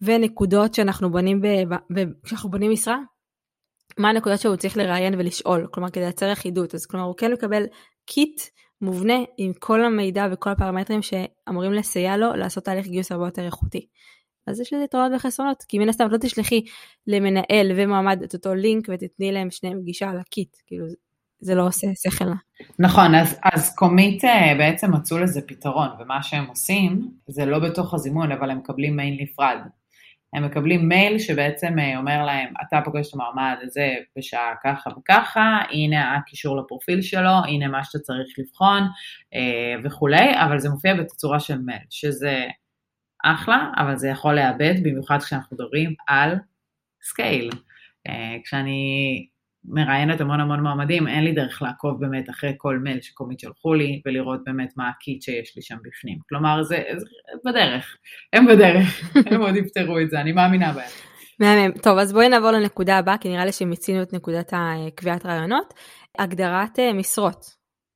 [0.03, 1.47] ונקודות שאנחנו בונים, ב,
[1.95, 2.99] ב, כשאנחנו בונים משרה,
[3.99, 7.65] מה הנקודות שהוא צריך לראיין ולשאול, כלומר כדי לייצר אחידות, אז כלומר הוא כן מקבל
[8.07, 8.40] kit
[8.81, 13.87] מובנה עם כל המידע וכל הפרמטרים שאמורים לסייע לו לעשות תהליך גיוס הרבה יותר איכותי.
[14.47, 16.65] אז יש לזה יתרונות וחסרונות, כי מן הסתם לא תשלחי
[17.07, 20.87] למנהל ומועמד את אותו לינק ותתני להם שניהם גישה על ה-kit, כאילו
[21.41, 22.25] זה לא עושה שכל.
[22.79, 27.95] נכון, אז, אז Comeet אה, בעצם מצאו לזה פתרון, ומה שהם עושים זה לא בתוך
[27.95, 29.59] הזימון, אבל הם מקבלים מייל נפרד.
[30.33, 35.61] הם מקבלים מייל שבעצם אה, אומר להם, אתה פוגש את המועמד הזה בשעה ככה וככה,
[35.71, 38.83] הנה הקישור לפרופיל שלו, הנה מה שאתה צריך לבחון
[39.35, 42.47] אה, וכולי, אבל זה מופיע בתצורה של מייל, שזה
[43.25, 46.35] אחלה, אבל זה יכול לאבד, במיוחד כשאנחנו מדברים על
[47.03, 47.51] scale.
[48.09, 49.27] אה, כשאני
[49.64, 54.03] מראיינת המון המון מועמדים, אין לי דרך לעקוב באמת אחרי כל מייל ש-Comeet שלחו לי,
[54.07, 56.18] ולראות באמת מה ה-kit שיש לי שם בפנים.
[56.29, 57.07] כלומר, זה, זה
[57.46, 57.96] בדרך,
[58.33, 60.90] הם בדרך, הם עוד יפתרו את זה, אני מאמינה בהם.
[61.40, 61.72] מהמם.
[61.72, 64.53] טוב, אז בואי נעבור לנקודה הבאה, כי נראה לי שמיצינו את נקודת
[64.94, 65.75] קביעת רעיונות.
[66.18, 67.44] הגדרת אה, משרות,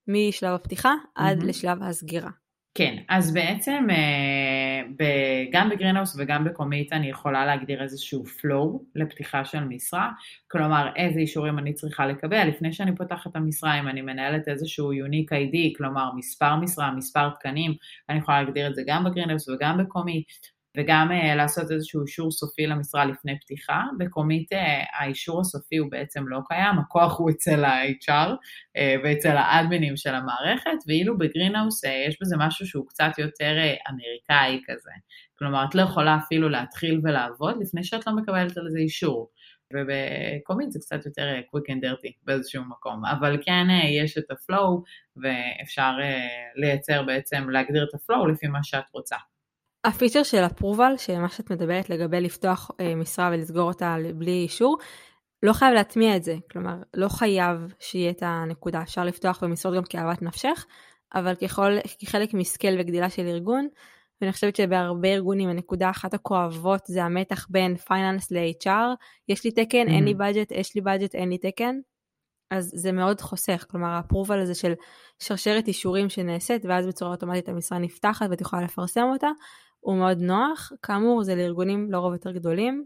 [0.09, 1.42] משלב הפתיחה עד.
[1.42, 2.31] לשלב הסגירה.
[2.76, 9.64] כן, אז בעצם אה, גם בגרינהאוס וגם בקומית אני יכולה להגדיר איזשהו flow לפתיחה של
[9.64, 10.10] משרה,
[10.48, 12.48] כלומר איזה אישורים אני צריכה לקבל.
[12.48, 17.30] לפני שאני פותחת את המשרה, אם אני מנהלת איזשהו unique ID, כלומר מספר משרה, מספר
[17.30, 17.74] תקנים,
[18.08, 22.66] אני יכולה להגדיר את זה גם ב-Greenhouse וגם ב-Comeet, וגם uh, לעשות איזשהו אישור סופי
[22.66, 23.82] למשרה לפני פתיחה.
[23.98, 24.56] ב-Comeet uh,
[24.98, 28.36] האישור הסופי הוא בעצם לא קיים, הכוח הוא אצל ה-HR uh,
[28.76, 34.60] אה, ואצל האדמינים של המערכת, ואילו ב-Greenhouse יש בזה משהו שהוא קצת יותר uh, אמריקאי
[34.66, 34.90] כזה.
[35.38, 39.30] כלומר, את לא יכולה אפילו להתחיל ולעבוד לפני שאת לא מקבלת על זה אישור.
[39.72, 43.66] וב-Comeet זה קצת יותר quick and dirty באיזשהו מקום, אבל כן
[44.02, 44.83] יש את ה-flow
[45.16, 45.92] ואפשר
[46.56, 49.16] לייצר בעצם, להגדיר את ה-flow לפי מה שאת רוצה.
[49.87, 54.79] הפיצ'ר של ה-approval, שמה שאת מדברת לגבי לפתוח אה, משרה ולסגור אותה בלי אישור,
[55.42, 59.83] לא חייב להטמיע את זה, כלומר לא חייב שיהיה את הנקודה, אפשר לפתוח במשרות גם
[59.85, 60.66] כאוות נפשך,
[61.14, 63.68] אבל ככל, כחלק מ-scale וגדילה של ארגון,
[64.20, 68.70] ואני חושבת שבהרבה ארגונים הנקודה אחת הכואבות זה המתח בין finance ל-HR,
[69.29, 69.90] יש לי תקן, mm-hmm.
[69.90, 71.77] אין לי budget, יש לי budget, אין לי תקן,
[72.51, 74.72] אז זה מאוד חוסך, כלומר ה-approval הזה של
[75.18, 79.29] שרשרת אישורים שנעשית, ואז בצורה אוטומטית המשרה נפתחת ואת יכולה לפרסם אותה,
[79.87, 82.85] הוא מאוד נוח, כאמור זה לארגונים לרוב יותר גדולים,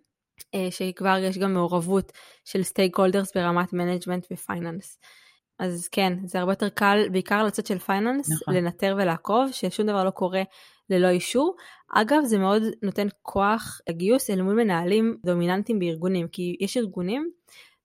[0.54, 2.12] אה, שכבר יש גם מעורבות
[2.44, 4.98] של stakeholders ברמת management ו-finance.
[5.58, 8.54] אז כן, זה הרבה יותר קל, בעיקר לצד של finance, נכון.
[8.54, 10.42] לנטר ולעקוב, ששום דבר לא קורה
[10.90, 11.56] ללא אישור.
[11.92, 17.30] אגב, זה מאוד נותן כוח גיוס אל מול מנהלים דומיננטיים בארגונים, כי יש ארגונים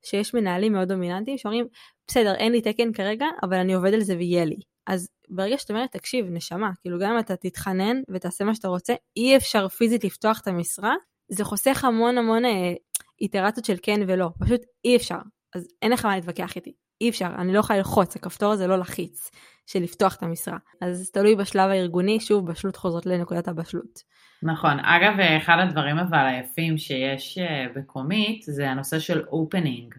[0.02, 1.66] שיש מנהלים מאוד דומיננטיים שאומרים,
[2.06, 4.56] בסדר, אין לי תקן כרגע, אבל אני עובד על זה ויהיה לי.
[4.86, 8.94] אז ברגע שאת אומרת, תקשיב, נשמה, כאילו גם אם אתה תתחנן ותעשה מה שאתה רוצה,
[9.16, 10.94] אי אפשר פיזית לפתוח את המשרה,
[11.28, 12.72] זה חוסך המון המון אה,
[13.20, 15.18] איטרציות של כן ולא, פשוט אי אפשר.
[15.54, 18.78] אז אין לך מה להתווכח איתי, אי אפשר, אני לא יכולה ללחוץ, הכפתור הזה לא
[18.78, 19.30] לחיץ,
[19.66, 20.58] של לפתוח את המשרה.
[20.80, 24.02] אז תלוי בשלב הארגוני, שוב, בשלות חוזרות לנקודת הבשלות.
[24.42, 24.78] נכון.
[24.80, 29.94] אגב, אחד הדברים אבל היפים שיש אה, ב-Comeet, זה הנושא של opening.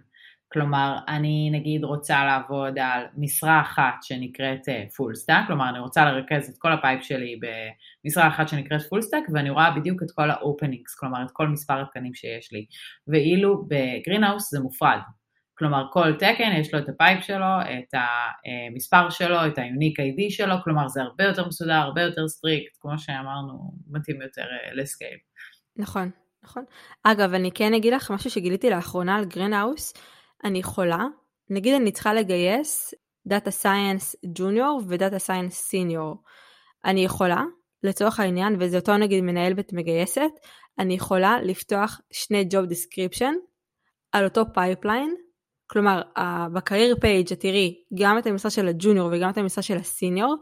[0.54, 4.62] כלומר, אני נגיד רוצה לעבוד על משרה אחת שנקראת
[4.96, 7.40] full uh, stack, כלומר אני רוצה לרכז את כל ה-pipe שלי
[8.06, 11.82] במשרה אחת שנקראת full stack, ואני רואה בדיוק את כל ה-openings, כלומר את כל מספר
[11.82, 12.66] התקנים שיש לי.
[13.08, 15.00] ואילו ב-Greenhouse זה מופרד.
[15.58, 20.56] כלומר כל תקן יש לו את ה-pipe שלו, את המספר שלו, את ה-unique ID שלו,
[20.64, 25.18] כלומר זה הרבה יותר מסודר, הרבה יותר strict, כמו שאמרנו, מתאים יותר uh, ל-scale.
[25.78, 26.10] נכון,
[26.44, 26.64] נכון.
[27.04, 29.94] אגב, אני כן אגיד לך משהו שגיליתי לאחרונה על Greenhouse,
[30.44, 31.06] אני יכולה,
[31.50, 32.94] נגיד אני צריכה לגייס
[33.28, 36.16] דאטה סייאנס ג'וניור ודאטה סייאנס סיניור.
[36.86, 37.44] אני יכולה,
[37.84, 40.32] לצורך העניין, וזה אותו נגיד מנהל בית מגייסת,
[40.80, 43.34] אני יכולה לפתוח שני job description
[44.12, 45.16] על אותו pipeline,
[45.68, 46.02] כלומר
[46.54, 50.36] ב career page את תראי גם את המשרה של הג'וניור וגם את המשרה של הסיניור,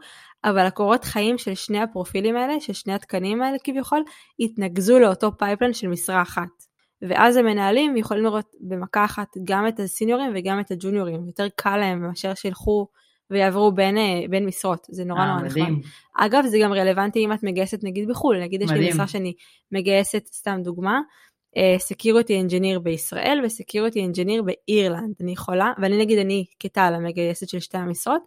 [0.44, 4.02] אבל הקורות חיים של שני הפרופילים האלה, של שני התקנים האלה כביכול,
[4.38, 6.65] יתנקזו לאותו pipeline של משרה אחת.
[7.02, 12.02] ואז המנהלים יכולים לראות במכה אחת גם את הסיניורים וגם את הג'וניורים, יותר קל להם
[12.02, 12.86] מאשר שילכו
[13.30, 15.72] ויעברו בין, אה, בין משרות, זה נורא נורא נחמד.
[16.16, 18.82] אגב, זה גם רלוונטי אם את מגייסת נגיד בחו"ל, נגיד מדהים.
[18.82, 19.32] יש לי משרה שאני
[19.72, 21.00] מגייסת, סתם דוגמה,
[21.78, 27.48] security uh, engineer בישראל ו security engineer באירלנד, אני יכולה, ואני נגיד אני כטל המגייסת
[27.48, 28.22] של שתי המשרות,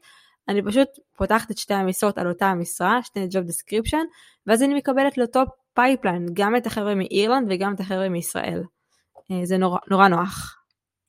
[0.49, 4.03] אני פשוט פותחת את שתי המשרות על אותה המשרה, שני job description,
[4.47, 8.63] ואז אני מקבלת לאותו pipeline, גם את החבר'ה מאירלנד וגם את החבר'ה מישראל.
[9.31, 10.63] אה, זה נורא, נורא נוח.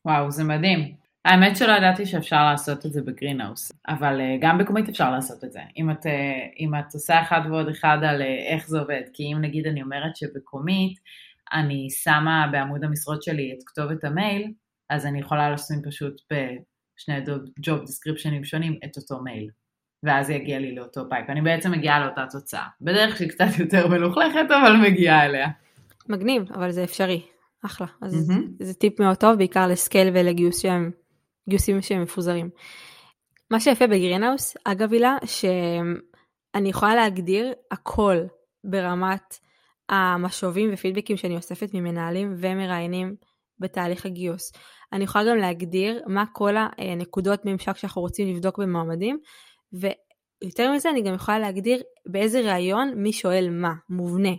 [0.05, 0.95] וואו, זה מדהים.
[1.25, 5.11] האמת שלא ידעתי שאפשר לעשות את זה ב Greenhouse, אבל uh, גם ב Comeet אפשר
[5.11, 5.61] לעשות את זה.
[5.77, 6.09] אם את, uh,
[6.61, 10.17] אם את עושה אחד ועוד אחד על איך זה עובד, כי אם נגיד אני אומרת
[10.17, 10.99] שב Comeet
[11.53, 14.53] אני שמה בעמוד המשרות שלי את כתובת המייל,
[14.91, 16.15] אז אני יכולה לשים פשוט
[17.01, 17.15] בשני
[17.61, 19.49] job descriptionים שונים את אותו מייל.
[20.03, 21.31] ואז זה יגיע לי לאותו pipe.
[21.31, 22.67] אני בעצם מגיעה לאותה תוצאה.
[22.81, 25.49] בדרך שהיא קצת יותר מלוכלכת, אבל מגיעה אליה.
[26.09, 27.23] מגניב, אבל זה אפשרי.
[27.65, 27.87] אחלה.
[28.03, 28.65] אז mm-hmm.
[28.65, 30.91] זה טיפ מאוד טוב, בעיקר ל scale ולגיוס שהם
[31.49, 32.51] גיוסים שהם מפוזרים.
[33.51, 38.17] מה שיפה בגרינהאוס, אגב הילה, שאני יכולה להגדיר הכל
[38.65, 39.39] ברמת
[39.89, 43.17] המשובים ופידבקים שאני אוספת ממנהלים ומראיינים
[43.61, 44.53] בתהליך הגיוס.
[44.93, 49.19] אני יכולה גם להגדיר מה כל הנקודות ממשק שאנחנו רוצים לבדוק במועמדים,
[49.73, 54.35] ויותר מזה אני גם יכולה להגדיר באיזה ראיון מי שואל מה, מובנה.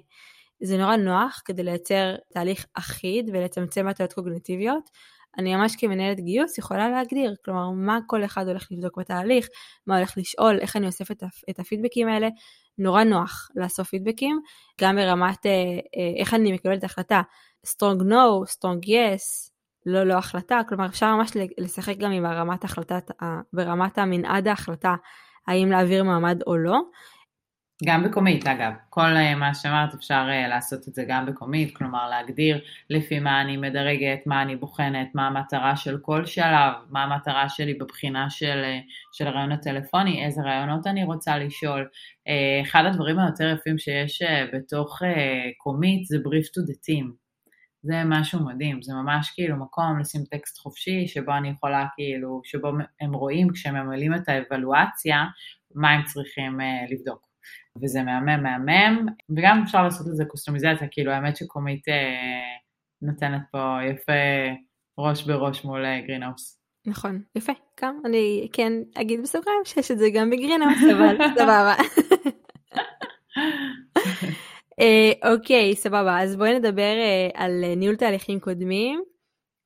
[0.63, 4.89] זה נורא נוח כדי לייצר תהליך אחיד ולצמצם הטעויות קוגניטיביות,
[5.37, 9.47] אני ממש כמנהלת גיוס יכולה להגדיר, כלומר מה כל אחד הולך לבדוק בתהליך,
[9.87, 12.29] מה הולך לשאול, איך אני אוספת את הפידבקים האלה,
[12.77, 14.41] נורא נוח לאסוף פידבקים,
[14.81, 17.21] גם ברמת אה, אה, איך אני מקבלת החלטה,
[17.67, 19.51] strong no, strong yes,
[19.85, 23.11] לא לא החלטה, כלומר אפשר ממש לשחק גם עם הרמת החלטת,
[23.53, 24.95] ברמת המנעד ההחלטה,
[25.47, 26.81] האם להעביר מעמד או לא,
[27.83, 32.09] גם בקומית אגב, כל אה, מה שאמרת אפשר אה, לעשות את זה גם בקומית, כלומר
[32.09, 37.49] להגדיר לפי מה אני מדרגת, מה אני בוחנת, מה המטרה של כל שלב, מה המטרה
[37.49, 38.79] שלי בבחינה של, אה,
[39.13, 41.87] של הרעיון הטלפוני, איזה רעיונות אני רוצה לשאול.
[42.61, 44.21] אחד הדברים היותר יפים שיש
[44.53, 45.01] בתוך
[45.57, 47.20] קומית זה brief to the team.
[47.83, 52.71] זה משהו מדהים, זה ממש כאילו מקום לשים טקסט חופשי שבו אני יכולה כאילו, שבו
[53.01, 55.25] הם רואים כשהם ממלאים את האבלואציה,
[55.75, 57.31] מה הם צריכים לבדוק.
[57.81, 59.05] וזה מהמם מהמם,
[59.37, 62.57] וגם אפשר לעשות לזה קסטומיזציה, כאילו האמת ש Comeet אה,
[63.01, 64.11] נותנת פה יפה
[64.97, 66.57] ראש בראש מול אה, Greenhouse.
[66.87, 71.75] נכון, יפה, גם אני כן אגיד בסוגריים שיש את זה גם ב Greenhouse, אבל סבבה.
[74.81, 79.03] אה, אוקיי, סבבה, אז בואי נדבר אה, על ניהול תהליכים קודמים.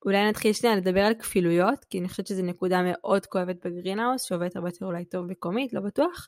[0.05, 4.23] אולי נתחיל שנייה לדבר על כפילויות, כי אני חושבת שזו נקודה מאוד כואבת ב Greenhouse,
[4.23, 6.27] שעובדת הרבה יותר אולי טוב ב Comeet, לא בטוח.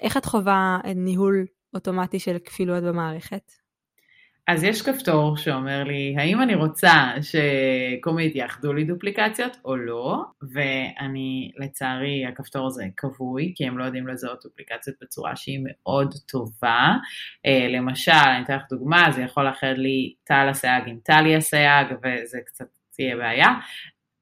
[0.00, 3.63] איך את חווה ניהול אוטומטי של כפילויות במערכת?
[4.48, 10.22] אז יש כפתור שאומר לי, האם אני רוצה ש Comeet יאחדו לי duplications או לא,
[10.52, 16.88] ואני, לצערי, הכפתור הזה כבוי, כי הם לא יודעים לזהות duplications בצורה שהיא מאוד טובה.
[17.46, 21.86] אה, למשל, אני אתן לך דוגמה, זה יכול לאחד לי טל הסייג עם טלי הסייג,
[22.02, 23.48] וזה קצת תהיה בעיה,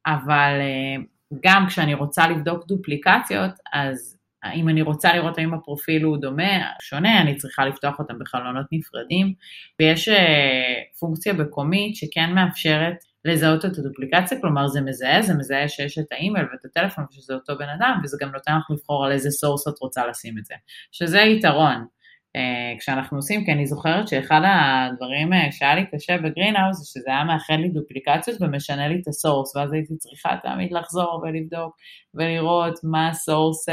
[0.07, 1.03] אבל אה,
[1.45, 4.19] גם כשאני רוצה לבדוק duplications, אז
[4.55, 9.35] אם אני רוצה לראות האם הפרופיל הוא דומה, שונה, אני צריכה לפתוח אותם בחלונות נפרדים,
[9.81, 15.35] ויש אה, פונקציה ב Comeet שכן מאפשרת לזהות את ה duplication, כלומר זה מזהה, זה
[15.35, 19.05] מזהה שיש את האימייל ואת הטלפון ושזה אותו בן אדם, וזה גם נותן לך לבחור
[19.07, 20.55] על איזה source את רוצה לשים את זה,
[20.93, 21.87] שזה יתרון.
[22.37, 26.85] Uh, כשאנחנו עושים, כי אני זוכרת שאחד הדברים uh, שהיה לי קשה ב Greenhouse זה
[26.87, 31.23] שזה היה מאחד לי duplications ומשנה לי את ה source, ואז הייתי צריכה תמיד לחזור
[31.23, 31.77] ולבדוק
[32.15, 33.73] ולראות מה הסורס uh,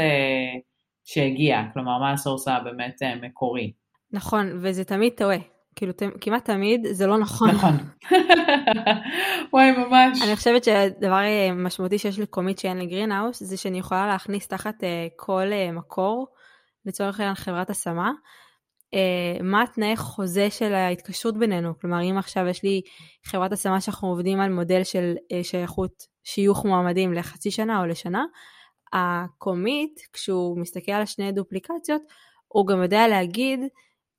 [1.04, 3.72] שהגיע, כלומר מה הסורס הבאמת מקורי.
[4.12, 5.38] נכון, וזה תמיד טועה.
[5.76, 7.50] כאילו כמעט תמיד זה לא נכון.
[7.50, 7.76] נכון.
[9.52, 10.22] וואי ממש.
[10.22, 11.20] אני חושבת שהדבר
[11.54, 14.74] משמעותי שיש לקומית שאין לגרינהאוס זה שאני יכולה להכניס תחת
[15.16, 16.26] כל מקור
[16.86, 18.12] לצורך העניין חברת השמה אה,
[19.42, 21.78] מה התנאי חוזה של ההתקשרות בינינו.
[21.80, 22.80] כלומר, אם עכשיו יש לי
[23.24, 28.24] חברת השמה שאנחנו עובדים על מודל של אה, שייכות שיוך מועמדים לחצי שנה או לשנה,
[28.92, 32.02] ה Comeet, כשהוא מסתכל על שני duplications,
[32.48, 33.60] הוא גם יודע להגיד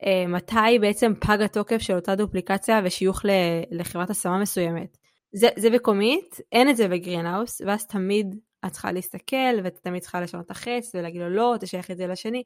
[0.06, 3.22] אה, מתי בעצם פג התוקף של אותה duplication ושיוך
[3.72, 4.98] לחברת השמה מסוימת.
[5.34, 9.80] זה, זה ב Comeet, אין את זה ב Greenhouse, ואז תמיד את צריכה להסתכל, ואת
[9.84, 12.44] תמיד צריכה לשנות את החץ ולהגיד לו לא, תשייך את זה לשני.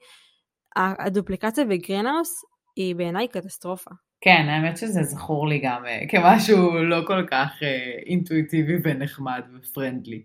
[0.75, 3.91] ה duplication ב Greenhouse היא בעיניי קטסטרופה.
[4.21, 9.62] כן, האמת שזה זכור לי גם uh, כמשהו לא כל כך uh, אינטואיטיבי ונחמד ו
[9.62, 10.23] friendly.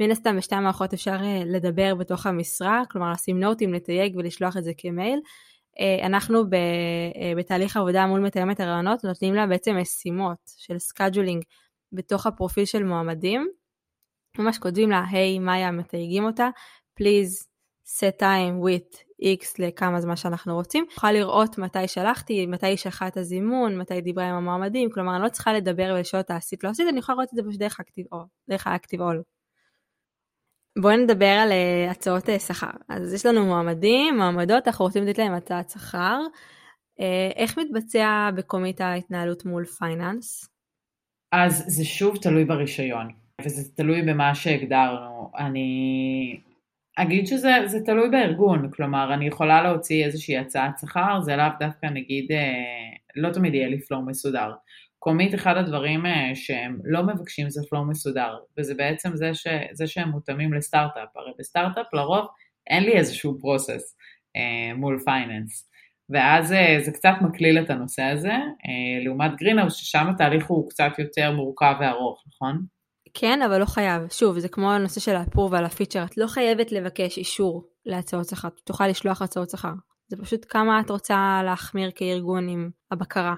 [0.00, 4.64] מן הסתם בשתי המערכות אפשר uh, לדבר בתוך המשרה, כלומר לשים notes, לתייג ולשלוח את
[4.64, 5.20] זה כמייל.
[6.02, 6.56] אנחנו ב,
[7.36, 11.42] בתהליך עבודה מול מתאמת הראיונות נותנים לה בעצם משימות של scheduling
[11.92, 13.48] בתוך הפרופיל של מועמדים.
[14.38, 16.48] ממש כותבים לה, היי, hey, מאיה, מתייגים אותה,
[17.00, 17.46] please
[17.86, 20.84] set time with x לכמה זמן שאנחנו רוצים.
[20.94, 25.22] נוכל לראות מתי שלחתי, מתי היא שלחה את הזימון, מתי דיברה עם המועמדים, כלומר אני
[25.22, 27.60] לא צריכה לדבר ולשאול אותה עשית לא עשית, אני יכולה לראות את זה פשוט
[28.48, 29.22] דרך האקטיב אול.
[30.78, 32.70] בואי נדבר על uh, הצעות uh, שכר.
[32.88, 36.20] אז יש לנו מועמדים, מועמדות, אנחנו רוצים לתת להם הצעת שכר.
[37.00, 37.02] Uh,
[37.36, 40.48] איך מתבצע בקומית ההתנהלות מול פייננס?
[41.32, 43.08] אז זה שוב תלוי ברישיון.
[43.44, 45.30] וזה תלוי במה שהגדרנו.
[45.38, 46.40] אני
[47.02, 52.32] אגיד שזה תלוי בארגון, כלומר אני יכולה להוציא איזושהי הצעת שכר, זה לאו דווקא נגיד,
[52.32, 54.52] אה, לא תמיד יהיה לי פלואו מסודר.
[54.98, 59.86] Comeet אחד הדברים אה, שהם לא מבקשים זה flow מסודר, וזה בעצם זה, ש, זה
[59.86, 62.26] שהם מותאמים לסטארט-אפ, הרי בסטארט-אפ לרוב
[62.66, 63.96] אין לי איזשהו process
[64.36, 65.68] אה, מול finance.
[66.10, 66.48] ואז
[66.84, 68.34] זה קצת מקליל את הנושא הזה,
[69.04, 72.77] לעומת Greenhouse ששם התהליך הוא קצת יותר מורכב וארוך, נכון?
[73.20, 74.02] כן, אבל לא חייב.
[74.10, 78.48] שוב, זה כמו הנושא של ה approval הפיצ'ר, את לא חייבת לבקש אישור להצעות שכר,
[78.64, 79.72] תוכל לשלוח הצעות שכר.
[80.08, 83.34] זה פשוט כמה את רוצה להחמיר כארגון עם הבקרה.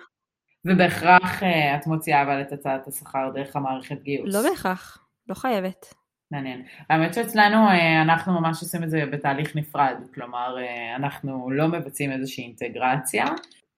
[0.64, 4.34] ובהכרח אה, את מוציאה אבל את הצעת השכר דרך המערכת גיוס.
[4.34, 5.94] לא בהכרח, לא חייבת.
[6.30, 6.62] מעניין.
[6.90, 12.12] האמת שאצלנו אה, אנחנו ממש עושים את זה בתהליך נפרד, כלומר אה, אנחנו לא מבצעים
[12.12, 13.24] איזושהי אינטגרציה,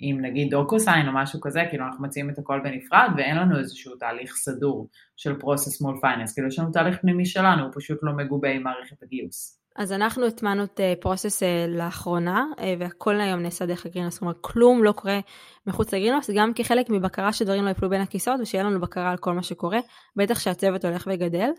[0.05, 3.97] עם נגיד DocuSign או משהו כזה, כאילו אנחנו מציעים את הכל בנפרד ואין לנו איזשהו
[3.97, 8.13] תהליך סדור של process מול finance, כאילו יש לנו תהליך פנימי שלנו, הוא פשוט לא
[8.13, 9.59] מגובה עם מערכת הגיוס.
[9.77, 14.35] אז אנחנו הטמענו את פרוסס uh, uh, לאחרונה, uh, והכל היום נעשה דרך הגרינוס, כלומר
[14.41, 15.21] כלום לא קורה
[15.67, 19.33] מחוץ לגרינוס, גם כחלק מבקרה שדברים לא יפלו בין הכיסאות ושיהיה לנו בקרה על כל
[19.33, 19.79] מה שקורה,
[20.17, 21.51] בטח שהצוות הולך וגדל.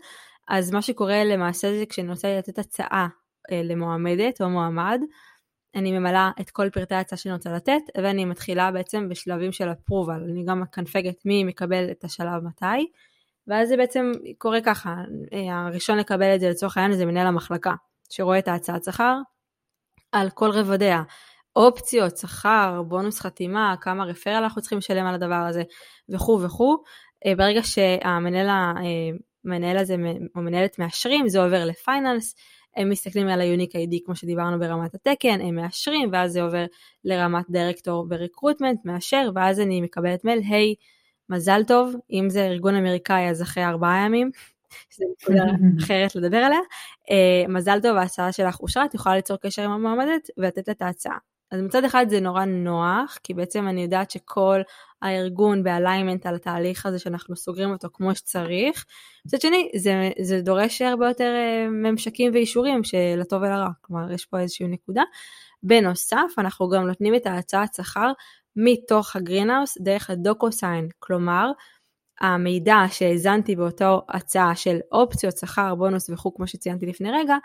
[0.48, 3.08] אז מה שקורה למעשה זה כשאני רוצה לתת הצעה
[3.52, 5.00] למועמדת או מועמד,
[5.74, 10.30] אני ממלאה את כל פרטי ההצעה שאני רוצה לתת, ואני מתחילה בעצם בשלבים של approval,
[10.30, 12.86] אני גם מקנפגת מי מקבל את השלב מתי,
[13.46, 14.94] ואז זה בעצם קורה ככה,
[15.50, 17.74] הראשון לקבל את זה לצורך העניין זה מנהל המחלקה,
[18.10, 19.16] שרואה את ההצעת שכר
[20.12, 21.02] על כל רבדיה,
[21.56, 25.62] אופציות, שכר, בונוס חתימה, כמה referral אנחנו צריכים לשלם על הדבר הזה
[26.08, 26.76] וכו' וכו'.
[27.36, 29.96] ברגע שהמנהל המנהל הזה
[30.36, 32.34] או מנהלת מאשרים, זה עובר ל finance,
[32.76, 36.64] הם מסתכלים על ה-Unique ID כמו שדיברנו ברמת התקן, הם מאשרים, ואז זה עובר
[37.04, 40.74] לרמת director ב recruitment, מאשר, ואז אני מקבלת מייל, היי,
[41.28, 44.30] מזל טוב, אם זה ארגון אמריקאי אז אחרי ארבעה ימים,
[44.90, 45.44] שזו נקודה
[45.84, 50.30] אחרת לדבר עליה, uh, מזל טוב, ההצעה שלך אושרה, את יכולה ליצור קשר עם המועמדת
[50.36, 51.18] ולתת לה את ההצעה.
[51.50, 54.60] אז מצד אחד זה נורא נוח, כי בעצם אני יודעת שכל
[55.04, 58.84] הארגון באליימנט על התהליך הזה שאנחנו סוגרים אותו כמו שצריך.
[59.26, 64.26] מצד שני, זה, זה דורש הרבה יותר אה, ממשקים ואישורים של הטוב ולרע, כלומר יש
[64.26, 65.02] פה איזושהי נקודה.
[65.62, 68.12] בנוסף, אנחנו גם נותנים את ההצעת שכר
[68.56, 71.50] מתוך הגרינהאוס דרך הדוקו-סיין, כלומר,
[72.20, 77.36] המידע שהאזנתי באותו הצעה של אופציות, שכר, בונוס וכו', כמו שציינתי לפני רגע,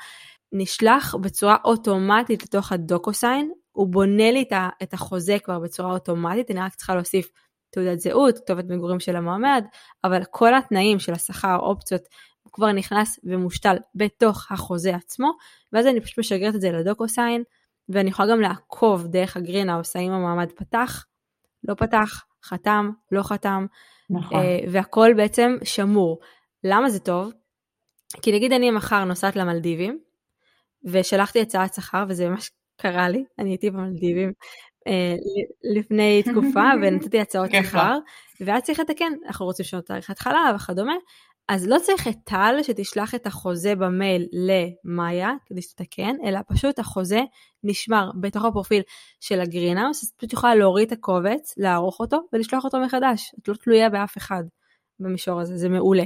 [0.52, 4.46] נשלח בצורה אוטומטית לתוך הדוקו-סיין, הוא בונה לי
[4.84, 7.32] את החוזה כבר בצורה אוטומטית, אני רק צריכה להוסיף
[7.70, 9.66] תעודת זהות, כתובת מגורים של המועמד,
[10.04, 12.02] אבל כל התנאים של השכר, אופציות,
[12.44, 15.32] הוא כבר נכנס ומושתל בתוך החוזה עצמו,
[15.74, 17.44] ואז אני פשוט משגרת את זה לדוקו-סיין,
[17.90, 21.06] ואני יכולה גם לעקוב דרך הגרינהאוס האם המועמד פתח,
[21.64, 23.66] לא פתח, חתם, לא חתם,
[24.10, 24.40] נכון.
[24.40, 26.20] אה, והכל בעצם שמור.
[26.64, 27.32] למה זה טוב?
[28.22, 30.00] כי נגיד אני מחר נוסעת למלדיבים,
[30.84, 34.34] ושלחתי הצעת שכר, וזה ממש קרה לי, אני הייתי במלדיבים
[35.76, 37.98] לפני תקופה, ונתתי הצעות שכר,
[38.42, 40.96] ואז צריך לתקן, אנחנו רוצים לשנות תאריך התחלה וכדומה,
[41.50, 47.20] אז לא צריך את טל שתשלח את החוזה במייל למאיה כדי שתתקן, אלא פשוט החוזה
[47.64, 48.82] נשמר בתוך הפרופיל
[49.20, 53.32] של ה Greenhouse, אז פשוט יכולה להוריד את הקובץ, לערוך אותו ולשלוח אותו מחדש.
[53.40, 54.44] את לא תלויה באף אחד
[55.00, 56.04] במישור הזה, זה מעולה.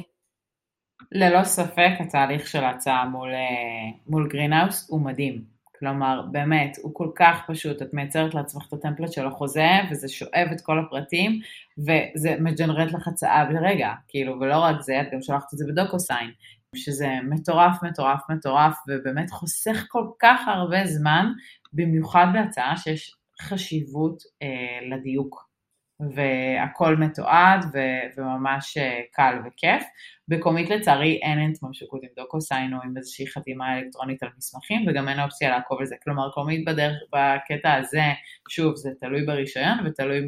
[1.11, 5.52] ללא ספק התהליך של ההצעה מול, אה, מול Greenhouse הוא מדהים.
[5.83, 10.07] כלומר, באמת, הוא כל כך פשוט, את מייצרת לעצמך את ה template של החוזה, וזה
[10.09, 11.39] שואב את כל הפרטים,
[11.77, 15.74] וזה מג'נרט לך הצעה ברגע, כאילו, ולא רק זה, את גם שולחת את זה ב
[15.74, 16.31] DocuSign,
[16.75, 21.31] שזה מטורף, מטורף, מטורף, ובאמת חוסך כל כך הרבה זמן,
[21.73, 25.52] במיוחד בהצעה שיש חשיבות אה, לדיוק.
[25.99, 29.83] והכל מתועד ו- וממש אה, קל וכיף.
[30.27, 35.19] בקומית לצערי אין התממשקות עם דוקוסיין או עם איזושהי חתימה אלקטרונית על מסמכים וגם אין
[35.19, 35.95] אופציה לעקוב על זה.
[36.03, 38.03] כלומר קומית בדרך, בקטע הזה,
[38.49, 40.25] שוב זה תלוי ברישיון ותלוי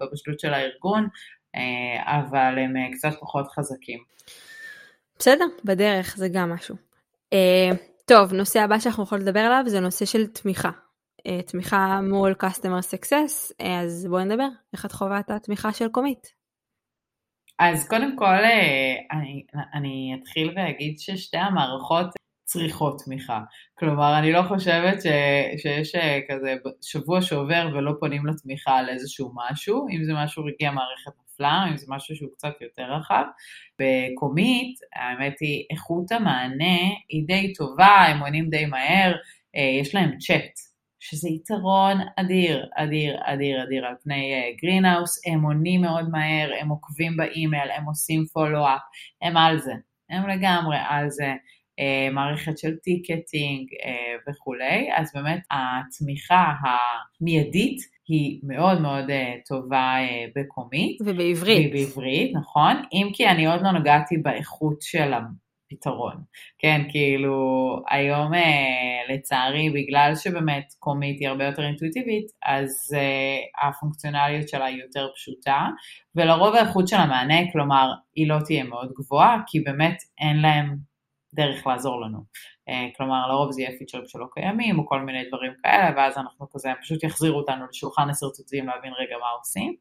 [0.00, 1.08] בבשלות של הארגון,
[1.54, 3.98] אה, אבל הם אה, קצת פחות חזקים.
[5.18, 6.76] בסדר, בדרך זה גם משהו.
[8.04, 10.70] טוב, נושא הבא שאנחנו יכולים לדבר עליו זה נושא של תמיכה.
[11.26, 15.88] אה, תמיכה מול customer success, אה, אז בואי נדבר, איך את חווה את התמיכה של
[15.88, 16.34] קומית?
[17.58, 19.44] אז קודם כל אה, אני,
[19.74, 22.06] אני אתחיל ואגיד ששתי המערכות
[22.44, 23.40] צריכות תמיכה.
[23.74, 25.06] כלומר, אני לא חושבת ש,
[25.62, 25.92] שיש
[26.28, 31.64] כזה שבוע שעובר ולא פונים לתמיכה על איזשהו משהו, אם זה משהו רגעי המערכת נפלה,
[31.70, 33.24] אם זה משהו שהוא קצת יותר רחב.
[33.78, 39.12] ב-Comeet, האמת היא, איכות המענה היא די טובה, הם עונים די מהר,
[39.80, 40.69] יש להם צ'אט.
[41.00, 46.68] שזה יתרון אדיר, אדיר, אדיר, אדיר על פני Greenhouse, uh, הם עונים מאוד מהר, הם
[46.68, 48.80] עוקבים באימייל, הם עושים follow-up,
[49.22, 49.72] הם על זה,
[50.10, 51.32] הם לגמרי על זה.
[51.80, 57.78] אה, מערכת של ticketing אה, וכולי, אז באמת התמיכה המיידית
[58.08, 59.96] היא מאוד מאוד אה, טובה
[60.36, 61.00] בקומית.
[61.00, 61.70] ובעברית.
[61.70, 62.76] ובעברית, נכון.
[62.92, 65.12] אם כי אני עוד לא נגעתי באיכות של
[65.72, 66.14] הפתרון.
[66.58, 67.36] כן, כאילו,
[67.90, 68.32] היום
[69.08, 72.70] לצערי, בגלל שבאמת קומית היא הרבה יותר אינטואיטיבית, אז
[73.62, 75.66] הפונקציונליות שלה היא יותר פשוטה,
[76.16, 80.89] ולרוב האיכות של המענה, כלומר, היא לא תהיה מאוד גבוהה, כי באמת אין להם
[81.34, 82.18] דרך לעזור לנו.
[82.68, 86.46] אה, כלומר, לרוב זה יהיה פיצ'רים שלא קיימים, או כל מיני דברים כאלה, ואז אנחנו
[86.50, 89.74] כזה, הם פשוט יחזירו אותנו לשולחן השרטוטים להבין רגע מה עושים.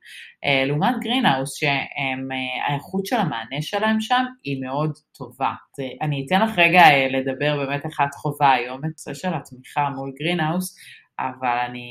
[0.46, 5.54] אה, לעומת Greenhouse, שהאיכות של המענה שלהם שם היא מאוד טובה.
[6.02, 9.90] אני אתן לך רגע אה, לדבר באמת איך את חווה היום את הנושא של התמיכה
[9.90, 10.76] מול Greenhouse,
[11.20, 11.88] אבל אני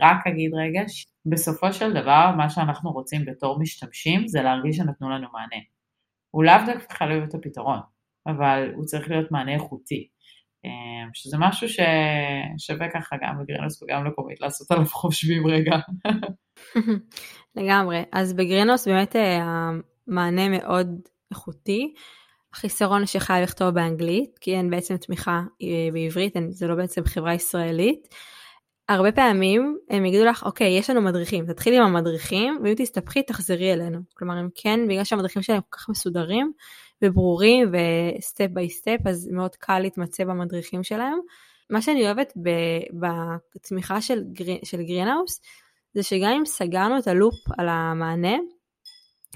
[0.00, 0.82] רק אגיד רגע,
[1.26, 5.62] בסופו של דבר, מה שאנחנו רוצים בתור משתמשים זה להרגיש שנתנו לנו מענה.
[6.30, 7.93] הוא לאו דווקא חייב את הפתרון.
[8.26, 10.08] אבל הוא צריך להיות מענה איכותי.
[10.64, 15.76] אמ, שזה משהו ששווה ככה גם ב-Greenhouse וגם ל-Comeet לעשות עליו חושבים רגע.
[17.56, 18.02] לגמרי.
[18.12, 19.40] אז ב-Greenhouse באמת אה,
[20.08, 21.00] המענה מאוד
[21.30, 21.94] איכותי.
[22.54, 28.08] החיסרון שחייב לכתוב באנגלית, כי אין בעצם תמיכה אה, בעברית, זה לא בעצם חברה ישראלית.
[28.88, 33.72] הרבה פעמים הם יגידו לך, אוקיי, יש לנו מדריכים, תתחילי עם המדריכים, ואם תסתבכי תחזרי
[33.72, 33.98] אלינו.
[34.14, 36.52] כלומר, אם כן, בגלל שהמדריכים שלהם כל כך מסודרים,
[37.04, 41.18] וברורים ו-step by step, אז מאוד קל להתמצא במדריכים שלהם.
[41.70, 42.32] מה שאני אוהבת
[43.54, 45.40] בתמיכה של, Green, של Greenhouse,
[45.94, 48.36] זה שגם אם סגרנו את ה-loop על המענה,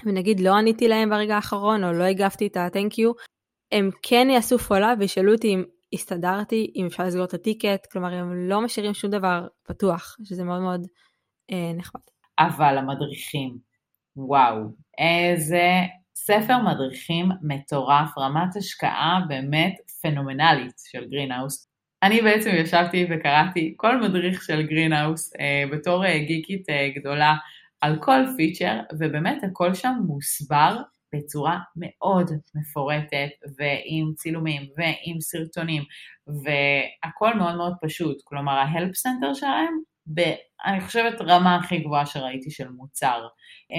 [0.05, 3.23] ונגיד לא עניתי להם ברגע האחרון, או לא הגבתי את ה-thank you,
[3.71, 5.63] הם כן יעשו follow-up וישאלו אותי אם
[5.93, 10.61] הסתדרתי, אם אפשר לסגור את ה-ticket, כלומר הם לא משאירים שום דבר פתוח, שזה מאוד
[10.61, 10.87] מאוד
[11.51, 12.01] אה, נחמד.
[12.39, 13.57] אבל המדריכים,
[14.15, 14.55] וואו,
[14.97, 15.63] איזה
[16.29, 21.67] ספר מדריכים מטורף, רמת השקעה באמת פנומנלית של Greenhouse.
[22.03, 27.35] אני בעצם ישבתי וקראתי כל מדריך של Greenhouse אה, בתור אה, גיקית אה, גדולה
[27.81, 30.77] על כל feature, ובאמת הכל שם מוסבר
[31.15, 35.83] בצורה מאוד מפורטת ועם צילומים ועם סרטונים
[36.27, 39.79] והכל מאוד מאוד פשוט, כלומר ה-help center שלהם
[40.13, 40.19] ב,
[40.65, 43.27] אני חושבת, רמה הכי גבוהה שראיתי של מוצר.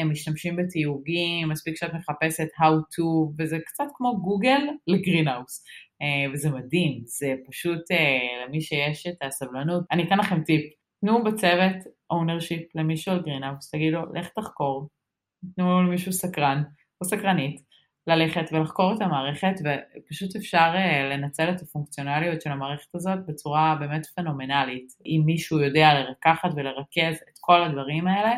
[0.00, 5.64] הם משתמשים בתיוגים, מספיק שאת מחפשת how to, וזה קצת כמו גוגל ל-Greenhouse.
[6.02, 9.84] אה, וזה מדהים, זה פשוט אה, למי שיש את הסבלנות.
[9.92, 11.76] אני אתן לכם טיפ, תנו בצוות
[12.12, 14.88] ownership למישהו על Greenhouse, תגידו, לך תחקור,
[15.56, 16.62] תנו למישהו סקרן
[17.00, 17.60] או סקרנית,
[18.06, 24.06] ללכת ולחקור את המערכת ופשוט אפשר אה, לנצל את הפונקציונליות של המערכת הזאת בצורה באמת
[24.06, 24.92] פנומנלית.
[25.06, 28.32] אם מישהו יודע לקחת ולרכז את כל הדברים האלה,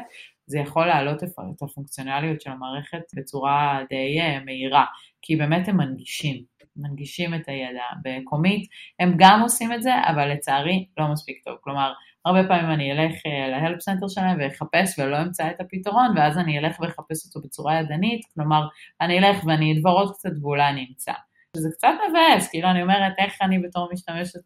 [0.46, 4.84] זה יכול להעלות את הפונקציונליות של המערכת בצורה די אה, מהירה,
[5.22, 6.44] כי באמת הם מנגישים,
[6.76, 7.84] מנגישים את הידע.
[8.04, 8.70] ב-Comeet
[9.00, 11.56] הם גם עושים את זה, אבל לצערי לא מספיק טוב.
[11.60, 11.92] כלומר,
[12.24, 16.58] הרבה פעמים אני אלך אה, ל-help center שלהם ואחפש ולא אמצא את הפתרון, ואז אני
[16.58, 18.66] אלך ואחפש אותו בצורה ידנית, כלומר,
[19.00, 21.12] אני אלך ואני אחפור עוד קצת ואולי אני אמצא.
[21.56, 24.40] זה קצת מבאס, כאילו אני אומרת איך אני בתור משתמשת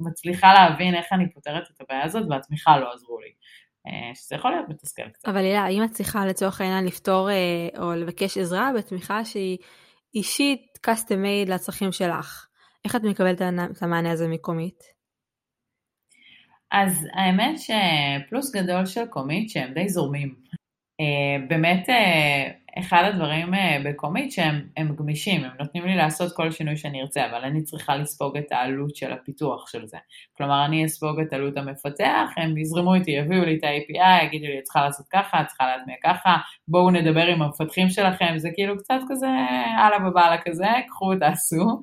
[0.00, 3.28] מצליחה להבין איך אני פותרת את הבעיה הזאת והתמיכה לא עזרו לי.
[3.86, 5.28] אה, שזה יכול להיות מתסכל קצת.
[5.28, 7.34] אבל הילה, האם את צריכה לצורך העניין לפתור אה,
[7.78, 9.58] או לבקש עזרה בתמיכה שהיא
[10.14, 12.46] אישית custom made לצרכים שלך?
[12.84, 14.97] איך את מקבלת את המענה הזה מקומית?
[16.72, 20.34] אז האמת שפלוס גדול של קומית שהם די זורמים.
[21.00, 26.76] אה, באמת אה, אחד הדברים אה, בקומית שהם גמישים, הם נותנים לי לעשות כל שינוי
[26.76, 29.96] שאני ארצה, אבל אני צריכה לספוג את העלות של הפיתוח של זה.
[30.36, 34.58] כלומר, אני אספוג את עלות המפתח, הם יזרמו איתי, יביאו לי את ה-API, יגידו לי,
[34.58, 36.36] את צריכה לעשות ככה, את צריכה להטמיע ככה,
[36.68, 39.28] בואו נדבר עם המפתחים שלכם, זה כאילו קצת כזה,
[39.78, 41.80] א-לה באב-אללה כזה, קחו, תעשו.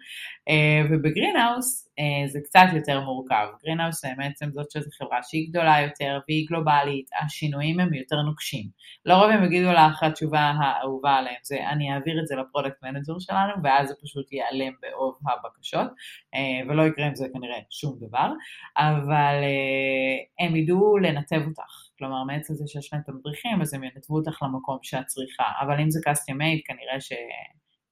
[0.89, 3.48] וב-Greenhouse, אה, זה קצת יותר מורכב.
[3.64, 8.66] Greenhouse בעצם זאת שזו חברה שהיא גדולה יותר והיא גלובלית, השינויים הם יותר נוקשים.
[9.06, 13.54] לרוב הם יגידו לך, התשובה האהובה עליהם זה אני אעביר את זה ל-product manager שלנו
[13.64, 15.88] ואז זה פשוט ייעלם בעוב הבקשות
[16.36, 18.32] אה, ולא יקרה עם זה כנראה שום דבר,
[18.78, 21.86] אבל אה, הם ידעו לנתב אותך.
[21.98, 25.43] כלומר, מעצם זה שיש להם את המדריכים, אז הם ינתבו אותך למקום שאת צריכה.
[25.62, 27.14] אבל אם זה custom made, כנראה ש...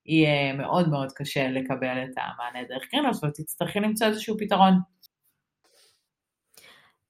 [0.05, 4.73] יהיה מאוד מאוד קשה לקבל את המענה דרך Greenhouse ותצטרכי למצוא איזשהו פתרון.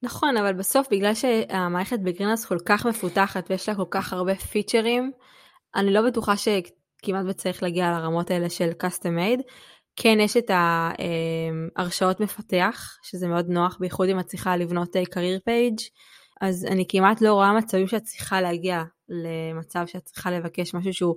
[0.02, 5.12] נכון, אבל בסוף בגלל שהמערכת ב-Greenhouse כל כך מפותחת ויש לה כל כך הרבה פיצ'רים,
[5.76, 9.41] אני לא בטוחה שכמעט וצריך להגיע לרמות האלה של custom made.
[9.96, 15.84] כן יש את ההרשאות מפתח, שזה מאוד נוח, בייחוד אם את צריכה לבנות career page,
[16.41, 21.16] אז אני כמעט לא רואה מצבים שאת צריכה להגיע למצב שאת צריכה לבקש משהו שהוא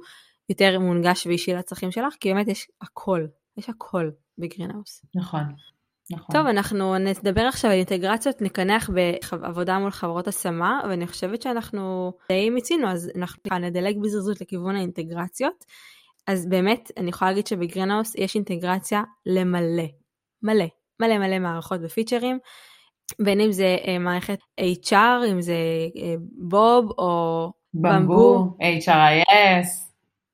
[0.48, 3.26] יותר מונגש ואישי לצרכים שלך, כי באמת יש הכל,
[3.56, 5.02] יש הכל בגרינהאוס.
[5.14, 5.42] נכון.
[6.10, 6.36] נכון.
[6.36, 8.90] טוב, אנחנו נדבר עכשיו על אינטגרציות, נקנח
[9.32, 15.64] בעבודה מול חברות השמה, ואני חושבת שאנחנו די מיצינו, אז אנחנו נדלג בזריזות לכיוון האינטגרציות.
[16.26, 19.86] אז באמת, אני יכולה להגיד שבגרינהאוס יש אינטגרציה למלא,
[20.42, 20.64] מלא,
[21.00, 22.38] מלא מלא מערכות ופיצ'רים,
[23.18, 25.56] בין אם זה אה, מערכת HR, אם זה
[25.96, 29.85] אה, בוב או במבו, HRIS.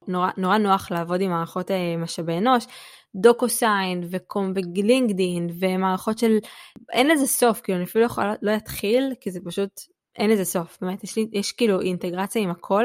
[0.09, 2.66] נורא, נורא נוח לעבוד עם מערכות אה, משאבי אנוש.
[3.14, 6.38] דוקוסיין וקום וגלינקדין ומערכות של
[6.92, 9.80] אין לזה סוף כאילו אני אפילו יכולה לא אתחיל כי זה פשוט
[10.18, 12.84] אין לזה סוף באמת יש, לי, יש כאילו אינטגרציה עם הכל.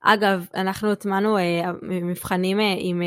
[0.00, 3.02] אגב אנחנו הטמענו אה, מבחנים אה, עם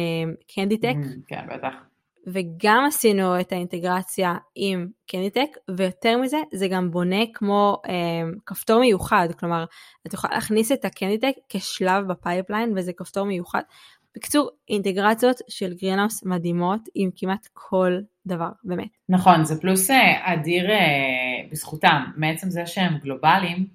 [0.55, 0.85] Canditech.
[0.85, 1.92] אה, mm, כן בטח.
[2.27, 9.27] וגם עשינו את האינטגרציה עם Canditech ויותר מזה זה גם בונה כמו אה, כפתור מיוחד.
[9.39, 9.65] כלומר
[10.07, 13.61] את יכולה להכניס את ה-Canditech כשלב ב-pipeline וזה כפתור מיוחד.
[14.15, 18.87] בקיצור, אינטגרציות של Greenhouse מדהימות עם כמעט כל דבר, באמת.
[19.09, 23.67] נכון, זה פלוס אה, אדיר אה, בזכותם, מעצם זה שהם גלובליים,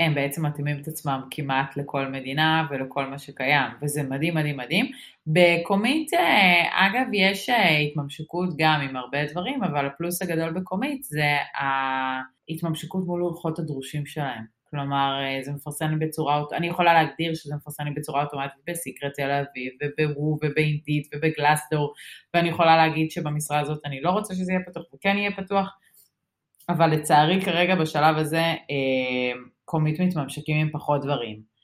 [0.00, 4.86] הם בעצם מתאימים את עצמם כמעט לכל מדינה ולכל מה שקיים, וזה מדהים מדהים מדהים.
[5.26, 7.50] בקומית, אה, אגב, יש
[7.90, 14.56] התממשקות גם עם הרבה דברים, אבל הפלוס הגדול בקומית זה ההתממשקות מול אורחות הדרושים שלהם.
[14.70, 19.12] כלומר אה, זה מפרסם לי בצורה, אני יכולה להגדיר שזה מפרסם לי בצורה אוטומטית בסיקרט
[19.14, 21.94] תל אביב ובוו ובאינדיט ובגלסדור
[22.34, 25.78] ואני יכולה להגיד שבמשרה הזאת אני לא רוצה שזה יהיה פתוח וכן יהיה פתוח
[26.68, 31.56] אבל לצערי כרגע בשלב הזה אה, קומית מתממשקים עם פחות דברים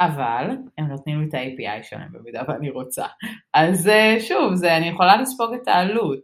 [0.00, 3.06] אבל הם נותנים לי את ה-API שלהם במידה ואני רוצה.
[3.54, 6.20] אז אה, שוב, זה, אני יכולה לספוג את העלות,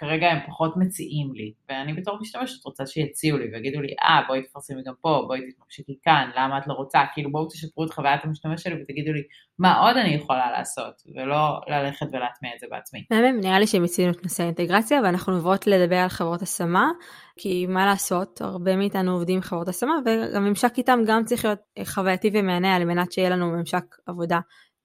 [0.00, 4.42] כרגע הם פחות מציעים לי, ואני בתור משתמשת רוצה שיציעו לי ויגידו לי, אה, בואי
[4.42, 6.98] תפרסמי גם פה, בואי תתממשקי כאן, למה את לא רוצה?
[7.14, 9.22] כאילו בואו תשפרו את חוויית המשתמש שלי ותגידו לי,
[9.58, 13.04] מה עוד אני יכולה לעשות, ולא ללכת ולהטמיע את זה בעצמי.
[13.10, 16.90] מהמם, נראה לי שהם הציעו את נושא האינטגרציה, ואנחנו עוברות לדבר על חברות השמה,
[17.36, 21.60] כי מה לעשות, הרבה מאיתנו עובדים עם חברות השמה, וגם ממשק איתם גם צריך להיות
[21.84, 24.40] חווייתי ומהנה על מנת שיהיה לנו ממשק עבודה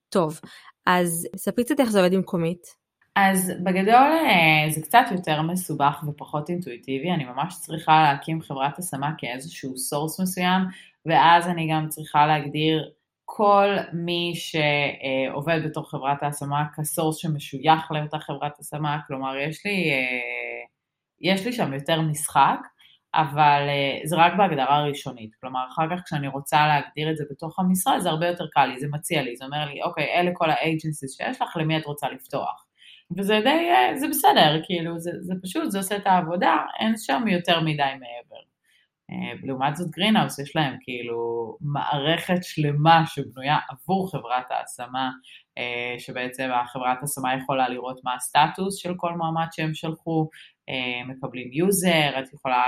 [0.09, 0.39] טוב.
[0.86, 2.85] אז ספרי קצת איך זה עובד עם Comeet.
[3.16, 9.11] אז בגדול אה, זה קצת יותר מסובך ופחות אינטואיטיבי, אני ממש צריכה להקים חברת השמה
[9.18, 10.61] כאיזשהו source מסוים,
[11.05, 12.91] ואז אני גם צריכה להגדיר
[13.26, 20.66] כל מי שעובד בתוך חברת ההשמה כסורס שמשוייך לאותה חברת השמה, כלומר יש לי, אה,
[21.22, 22.59] יש לי שם יותר משחק,
[23.16, 27.59] אבל אה, זה רק בהגדרה ראשונית, כלומר אחר כך כשאני רוצה להגדיר את זה בתוך
[27.59, 30.49] המשרה זה הרבה יותר קל לי, זה מציע לי, זה אומר לי אוקיי אלה כל
[30.49, 32.64] האג'נסיס שיש לך, למי את רוצה לפתוח?
[33.18, 37.28] וזה די, אה, זה בסדר, כאילו, זה, זה פשוט, זה עושה את העבודה, אין שם
[37.28, 38.41] יותר מדי מעבר.
[39.12, 45.12] אה, לעומת זאת Greenhouse יש להם כאילו מערכת שלמה שבנויה עבור חברת ההשמה,
[45.58, 50.30] אה, שבעצם החברת השמה יכולה לראות מה הסטטוס של כל מועמד שהם שלחו,
[51.08, 52.64] מקבלים user, את יכולה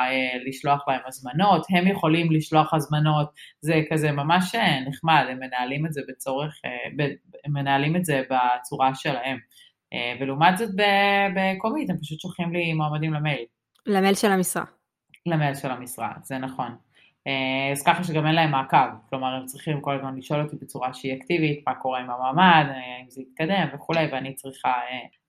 [0.47, 3.29] לשלוח להם הזמנות, הם יכולים לשלוח הזמנות,
[3.61, 4.55] זה כזה ממש
[4.87, 6.61] נחמד, הם מנהלים את זה בצורך,
[7.45, 9.37] הם מנהלים את זה בצורה שלהם.
[9.93, 10.69] אה, ולעומת זאת
[11.35, 13.45] ב-Comeet הם פשוט שולחים לי מועמדים למייל.
[13.85, 14.63] למייל של המשרה.
[15.25, 16.75] למייל של המשרה, זה נכון.
[17.27, 20.93] אה, אז ככה שגם אין להם מעקב, כלומר הם צריכים כל הזמן לשאול אותי בצורה
[20.93, 24.73] שהיא אקטיבית, מה קורה עם המעמד, אה, אם זה יתקדם וכולי, ואני צריכה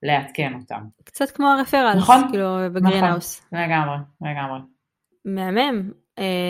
[0.03, 0.81] לעדכן אותם.
[1.03, 3.45] קצת כמו הרפרנס, נכון, כאילו בגרינהאוס.
[3.51, 4.59] נכון, לגמרי, לגמרי.
[5.25, 5.91] מהמם,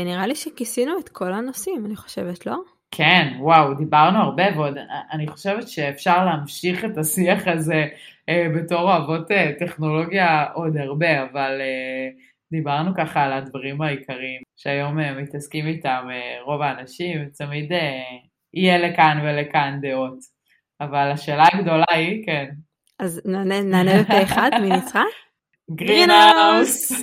[0.05, 2.57] נראה לי שכיסינו את כל הנושאים, אני חושבת, לא?
[2.91, 4.77] כן, וואו, דיברנו הרבה ועוד
[5.11, 7.87] אני חושבת שאפשר להמשיך את השיח הזה
[8.29, 12.09] אה, בתור אוהבות אה, טכנולוגיה עוד הרבה, אבל אה,
[12.51, 18.01] דיברנו ככה על הדברים העיקריים שהיום אה, מתעסקים איתם אה, רוב האנשים, תמיד אה,
[18.53, 20.19] יהיה לכאן ולכאן דעות,
[20.81, 22.49] אבל השאלה הגדולה היא, כן.
[22.99, 25.03] אז נענה בפה אחד, מי ניצחה?
[25.75, 26.91] גרינהאוס.